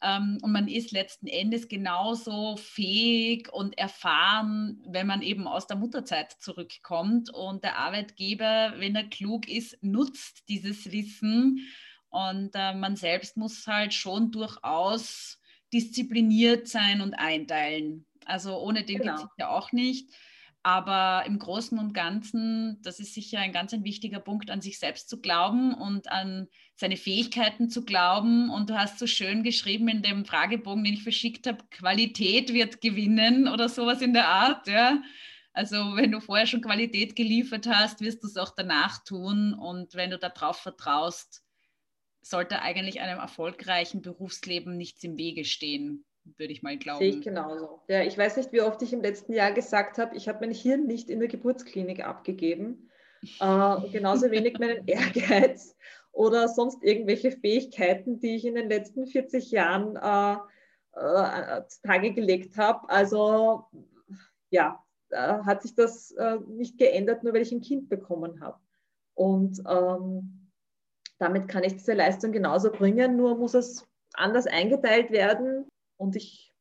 Ähm, 0.00 0.38
und 0.42 0.52
man 0.52 0.68
ist 0.68 0.92
letzten 0.92 1.26
Endes 1.26 1.68
genauso 1.68 2.56
fähig 2.56 3.52
und 3.52 3.76
erfahren, 3.78 4.82
wenn 4.86 5.06
man 5.06 5.22
eben 5.22 5.48
aus 5.48 5.66
der 5.66 5.76
Mutterzeit 5.76 6.32
zurückkommt. 6.32 7.30
Und 7.30 7.64
der 7.64 7.78
Arbeitgeber, 7.78 8.74
wenn 8.76 8.94
er 8.94 9.08
klug 9.08 9.48
ist, 9.48 9.82
nutzt 9.82 10.48
dieses 10.48 10.92
Wissen. 10.92 11.66
Und 12.10 12.50
äh, 12.54 12.74
man 12.74 12.96
selbst 12.96 13.36
muss 13.36 13.66
halt 13.66 13.92
schon 13.92 14.30
durchaus 14.30 15.37
diszipliniert 15.72 16.68
sein 16.68 17.00
und 17.00 17.14
einteilen. 17.14 18.06
Also 18.24 18.58
ohne 18.58 18.84
den 18.84 18.98
genau. 18.98 19.16
geht 19.16 19.24
es 19.24 19.36
ja 19.38 19.48
auch 19.48 19.72
nicht. 19.72 20.10
Aber 20.62 21.24
im 21.26 21.38
Großen 21.38 21.78
und 21.78 21.94
Ganzen, 21.94 22.78
das 22.82 23.00
ist 23.00 23.14
sicher 23.14 23.38
ein 23.38 23.52
ganz 23.52 23.72
ein 23.72 23.84
wichtiger 23.84 24.18
Punkt, 24.18 24.50
an 24.50 24.60
sich 24.60 24.78
selbst 24.78 25.08
zu 25.08 25.20
glauben 25.20 25.72
und 25.72 26.10
an 26.10 26.48
seine 26.74 26.96
Fähigkeiten 26.96 27.70
zu 27.70 27.84
glauben. 27.84 28.50
Und 28.50 28.68
du 28.68 28.78
hast 28.78 28.98
so 28.98 29.06
schön 29.06 29.42
geschrieben 29.42 29.88
in 29.88 30.02
dem 30.02 30.24
Fragebogen, 30.24 30.84
den 30.84 30.94
ich 30.94 31.02
verschickt 31.02 31.46
habe, 31.46 31.64
Qualität 31.70 32.52
wird 32.52 32.80
gewinnen 32.80 33.48
oder 33.48 33.68
sowas 33.68 34.02
in 34.02 34.12
der 34.12 34.28
Art. 34.28 34.66
Ja. 34.66 35.00
Also 35.52 35.96
wenn 35.96 36.12
du 36.12 36.20
vorher 36.20 36.46
schon 36.46 36.60
Qualität 36.60 37.16
geliefert 37.16 37.66
hast, 37.66 38.00
wirst 38.00 38.22
du 38.22 38.26
es 38.26 38.36
auch 38.36 38.54
danach 38.54 39.02
tun. 39.04 39.54
Und 39.54 39.94
wenn 39.94 40.10
du 40.10 40.18
darauf 40.18 40.58
vertraust, 40.58 41.42
sollte 42.28 42.60
eigentlich 42.60 43.00
einem 43.00 43.18
erfolgreichen 43.18 44.02
Berufsleben 44.02 44.76
nichts 44.76 45.02
im 45.04 45.16
Wege 45.16 45.44
stehen 45.44 46.04
würde 46.36 46.52
ich 46.52 46.62
mal 46.62 46.76
glauben. 46.76 46.98
Sehe 46.98 47.10
ich 47.10 47.22
genauso. 47.22 47.80
Ja, 47.88 48.02
ich 48.02 48.18
weiß 48.18 48.36
nicht, 48.36 48.52
wie 48.52 48.60
oft 48.60 48.82
ich 48.82 48.92
im 48.92 49.00
letzten 49.00 49.32
Jahr 49.32 49.52
gesagt 49.52 49.98
habe, 49.98 50.16
ich 50.16 50.28
habe 50.28 50.40
mein 50.40 50.54
Hirn 50.54 50.86
nicht 50.86 51.08
in 51.08 51.20
der 51.20 51.28
Geburtsklinik 51.28 52.04
abgegeben. 52.04 52.84
Äh, 53.40 53.90
genauso 53.90 54.30
wenig 54.30 54.60
meinen 54.60 54.86
Ehrgeiz 54.86 55.74
oder 56.12 56.46
sonst 56.46 56.84
irgendwelche 56.84 57.32
Fähigkeiten, 57.32 58.20
die 58.20 58.36
ich 58.36 58.44
in 58.44 58.54
den 58.54 58.68
letzten 58.68 59.08
40 59.08 59.50
Jahren 59.50 59.96
äh, 59.96 60.36
äh, 60.92 61.62
Tage 61.82 62.12
gelegt 62.12 62.56
habe. 62.56 62.88
Also 62.88 63.64
ja, 64.50 64.84
hat 65.10 65.62
sich 65.62 65.74
das 65.74 66.12
äh, 66.12 66.36
nicht 66.46 66.78
geändert, 66.78 67.24
nur 67.24 67.32
weil 67.32 67.42
ich 67.42 67.50
ein 67.50 67.60
Kind 67.60 67.88
bekommen 67.88 68.40
habe. 68.40 68.60
Und 69.14 69.60
ähm, 69.68 70.37
damit 71.18 71.48
kann 71.48 71.64
ich 71.64 71.74
diese 71.74 71.94
Leistung 71.94 72.32
genauso 72.32 72.70
bringen, 72.70 73.16
nur 73.16 73.36
muss 73.36 73.54
es 73.54 73.86
anders 74.14 74.46
eingeteilt 74.46 75.10
werden 75.10 75.66
und 75.96 76.16
ich 76.16 76.52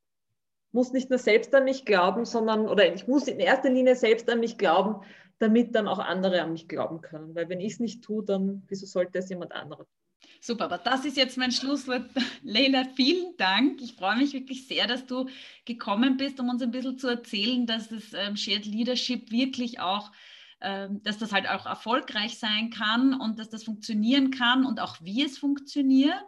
muss 0.71 0.91
nicht 0.91 1.09
nur 1.09 1.19
selbst 1.19 1.53
an 1.55 1.63
mich 1.63 1.85
glauben, 1.85 2.25
sondern, 2.25 2.67
oder 2.67 2.93
ich 2.93 3.07
muss 3.07 3.27
in 3.27 3.39
erster 3.39 3.69
Linie 3.69 3.95
selbst 3.95 4.29
an 4.29 4.39
mich 4.39 4.57
glauben, 4.57 5.01
damit 5.39 5.75
dann 5.75 5.87
auch 5.87 5.99
andere 5.99 6.41
an 6.41 6.51
mich 6.51 6.67
glauben 6.67 7.01
können. 7.01 7.35
Weil 7.35 7.49
wenn 7.49 7.59
ich 7.59 7.73
es 7.73 7.79
nicht 7.79 8.03
tue, 8.03 8.23
dann 8.23 8.63
wieso 8.67 8.85
sollte 8.85 9.19
es 9.19 9.29
jemand 9.29 9.53
anderes 9.53 9.87
tun? 9.87 9.97
Super, 10.41 10.65
aber 10.65 10.77
das 10.77 11.05
ist 11.05 11.17
jetzt 11.17 11.37
mein 11.37 11.51
Schlusswort. 11.51 12.09
Leila, 12.43 12.85
vielen 12.95 13.35
Dank. 13.37 13.81
Ich 13.81 13.93
freue 13.93 14.17
mich 14.17 14.33
wirklich 14.33 14.67
sehr, 14.67 14.87
dass 14.87 15.05
du 15.05 15.27
gekommen 15.65 16.17
bist, 16.17 16.39
um 16.39 16.49
uns 16.49 16.61
ein 16.61 16.71
bisschen 16.71 16.97
zu 16.97 17.07
erzählen, 17.07 17.65
dass 17.65 17.89
das 17.89 18.13
ähm, 18.13 18.35
Shared 18.35 18.65
Leadership 18.65 19.31
wirklich 19.31 19.79
auch, 19.79 20.11
dass 20.59 21.19
das 21.19 21.33
halt 21.33 21.47
auch 21.47 21.67
erfolgreich 21.67 22.39
sein 22.39 22.71
kann 22.71 23.13
und 23.13 23.37
dass 23.37 23.49
das 23.49 23.63
funktionieren 23.63 24.31
kann 24.31 24.65
und 24.65 24.79
auch 24.79 24.97
wie 25.01 25.23
es 25.23 25.37
funktioniert. 25.37 26.23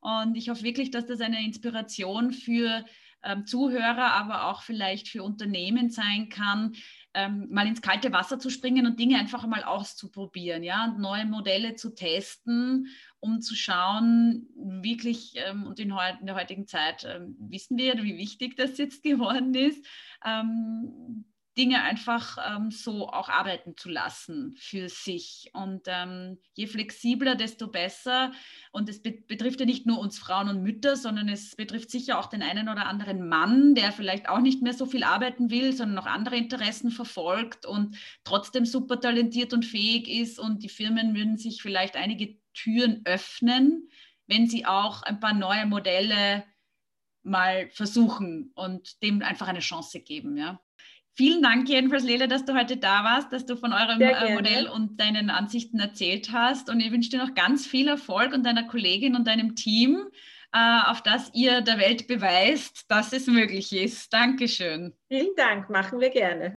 Und 0.00 0.36
ich 0.36 0.48
hoffe 0.48 0.62
wirklich, 0.62 0.90
dass 0.90 1.06
das 1.06 1.20
eine 1.20 1.44
Inspiration 1.44 2.32
für 2.32 2.84
ähm, 3.26 3.44
Zuhörer, 3.46 4.12
aber 4.12 4.46
auch 4.46 4.62
vielleicht 4.62 5.08
für 5.08 5.22
Unternehmen 5.22 5.90
sein 5.90 6.28
kann, 6.28 6.74
ähm, 7.14 7.48
mal 7.50 7.66
ins 7.66 7.82
kalte 7.82 8.12
Wasser 8.12 8.38
zu 8.38 8.50
springen 8.50 8.86
und 8.86 9.00
Dinge 9.00 9.18
einfach 9.18 9.46
mal 9.46 9.64
auszuprobieren, 9.64 10.62
ja, 10.62 10.84
und 10.84 11.00
neue 11.00 11.26
Modelle 11.26 11.74
zu 11.74 11.94
testen, 11.94 12.88
um 13.20 13.40
zu 13.40 13.54
schauen, 13.54 14.46
wirklich, 14.54 15.32
ähm, 15.36 15.64
und 15.64 15.80
in, 15.80 15.90
in, 16.20 16.26
der 16.26 16.36
heutigen 16.36 16.66
Zeit 16.66 17.04
ähm, 17.08 17.36
wissen 17.40 17.76
wir, 17.78 17.94
wie 18.02 18.16
wichtig 18.16 18.56
das 18.56 18.78
jetzt 18.78 19.02
geworden 19.02 19.54
ist, 19.54 19.84
ähm, 20.24 21.24
Dinge 21.56 21.82
einfach 21.82 22.36
ähm, 22.46 22.70
so 22.70 23.08
auch 23.08 23.28
arbeiten 23.28 23.76
zu 23.76 23.88
lassen 23.88 24.54
für 24.58 24.88
sich. 24.88 25.50
Und 25.54 25.82
ähm, 25.86 26.38
je 26.54 26.66
flexibler, 26.66 27.34
desto 27.34 27.68
besser. 27.68 28.32
Und 28.72 28.88
es 28.88 29.02
be 29.02 29.12
betrifft 29.12 29.60
ja 29.60 29.66
nicht 29.66 29.86
nur 29.86 29.98
uns 29.98 30.18
Frauen 30.18 30.48
und 30.48 30.62
Mütter, 30.62 30.96
sondern 30.96 31.28
es 31.28 31.56
betrifft 31.56 31.90
sicher 31.90 32.18
auch 32.18 32.26
den 32.26 32.42
einen 32.42 32.68
oder 32.68 32.86
anderen 32.86 33.26
Mann, 33.28 33.74
der 33.74 33.92
vielleicht 33.92 34.28
auch 34.28 34.40
nicht 34.40 34.62
mehr 34.62 34.74
so 34.74 34.84
viel 34.84 35.02
arbeiten 35.02 35.50
will, 35.50 35.72
sondern 35.72 35.96
noch 35.96 36.06
andere 36.06 36.36
Interessen 36.36 36.90
verfolgt 36.90 37.64
und 37.64 37.96
trotzdem 38.24 38.66
super 38.66 39.00
talentiert 39.00 39.54
und 39.54 39.64
fähig 39.64 40.08
ist. 40.08 40.38
Und 40.38 40.62
die 40.62 40.68
Firmen 40.68 41.14
würden 41.14 41.38
sich 41.38 41.62
vielleicht 41.62 41.96
einige 41.96 42.36
Türen 42.52 43.00
öffnen, 43.04 43.88
wenn 44.26 44.46
sie 44.46 44.66
auch 44.66 45.02
ein 45.02 45.20
paar 45.20 45.34
neue 45.34 45.66
Modelle 45.66 46.44
mal 47.22 47.70
versuchen 47.70 48.52
und 48.54 49.02
dem 49.02 49.22
einfach 49.22 49.48
eine 49.48 49.60
Chance 49.60 50.00
geben. 50.00 50.36
Ja. 50.36 50.60
Vielen 51.16 51.40
Dank 51.40 51.66
jedenfalls, 51.70 52.04
Lele, 52.04 52.28
dass 52.28 52.44
du 52.44 52.54
heute 52.54 52.76
da 52.76 53.02
warst, 53.02 53.32
dass 53.32 53.46
du 53.46 53.56
von 53.56 53.72
eurem 53.72 53.98
äh, 54.02 54.34
Modell 54.34 54.68
und 54.68 55.00
deinen 55.00 55.30
Ansichten 55.30 55.80
erzählt 55.80 56.30
hast. 56.30 56.68
Und 56.68 56.78
ich 56.80 56.92
wünsche 56.92 57.08
dir 57.08 57.24
noch 57.24 57.34
ganz 57.34 57.66
viel 57.66 57.88
Erfolg 57.88 58.34
und 58.34 58.44
deiner 58.44 58.64
Kollegin 58.64 59.16
und 59.16 59.26
deinem 59.26 59.56
Team, 59.56 59.98
äh, 60.52 60.80
auf 60.84 61.02
das 61.02 61.30
ihr 61.32 61.62
der 61.62 61.78
Welt 61.78 62.06
beweist, 62.06 62.84
dass 62.90 63.14
es 63.14 63.28
möglich 63.28 63.72
ist. 63.72 64.12
Dankeschön. 64.12 64.92
Vielen 65.08 65.34
Dank, 65.36 65.70
machen 65.70 66.00
wir 66.00 66.10
gerne. 66.10 66.54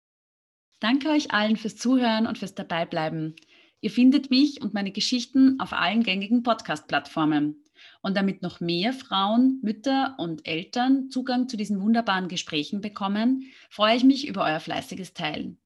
Danke 0.80 1.10
euch 1.10 1.32
allen 1.32 1.56
fürs 1.56 1.76
Zuhören 1.76 2.26
und 2.26 2.40
fürs 2.40 2.56
Dabeibleiben. 2.56 3.36
Ihr 3.82 3.92
findet 3.92 4.32
mich 4.32 4.60
und 4.64 4.74
meine 4.74 4.92
Geschichten 4.92 5.60
auf 5.60 5.72
allen 5.72 6.02
gängigen 6.02 6.42
Podcast-Plattformen. 6.42 7.64
Und 8.02 8.16
damit 8.16 8.42
noch 8.42 8.60
mehr 8.60 8.94
Frauen, 8.94 9.60
Mütter 9.62 10.16
und 10.18 10.48
Eltern 10.48 11.10
Zugang 11.10 11.50
zu 11.50 11.58
diesen 11.58 11.82
wunderbaren 11.82 12.28
Gesprächen 12.28 12.82
bekommen, 12.82 13.44
freue 13.70 13.98
ich 13.98 14.04
mich 14.04 14.28
über 14.28 14.44
euer 14.46 14.60
fleißiges 14.60 15.14
Teilen. 15.14 15.58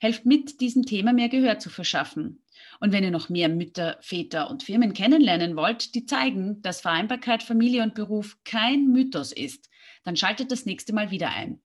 Helft 0.00 0.26
mit, 0.26 0.60
diesem 0.60 0.84
Thema 0.84 1.12
mehr 1.12 1.28
Gehör 1.28 1.58
zu 1.58 1.70
verschaffen. 1.70 2.42
Und 2.80 2.92
wenn 2.92 3.04
ihr 3.04 3.10
noch 3.10 3.28
mehr 3.28 3.48
Mütter, 3.48 3.98
Väter 4.00 4.50
und 4.50 4.62
Firmen 4.62 4.92
kennenlernen 4.92 5.56
wollt, 5.56 5.94
die 5.94 6.04
zeigen, 6.04 6.62
dass 6.62 6.80
Vereinbarkeit 6.80 7.42
Familie 7.42 7.82
und 7.82 7.94
Beruf 7.94 8.38
kein 8.44 8.88
Mythos 8.88 9.32
ist, 9.32 9.68
dann 10.04 10.16
schaltet 10.16 10.52
das 10.52 10.66
nächste 10.66 10.92
Mal 10.92 11.10
wieder 11.10 11.30
ein. 11.30 11.60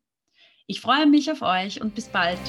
Ich 0.66 0.82
freue 0.82 1.06
mich 1.06 1.32
auf 1.32 1.42
euch 1.42 1.82
und 1.82 1.94
bis 1.94 2.08
bald. 2.08 2.40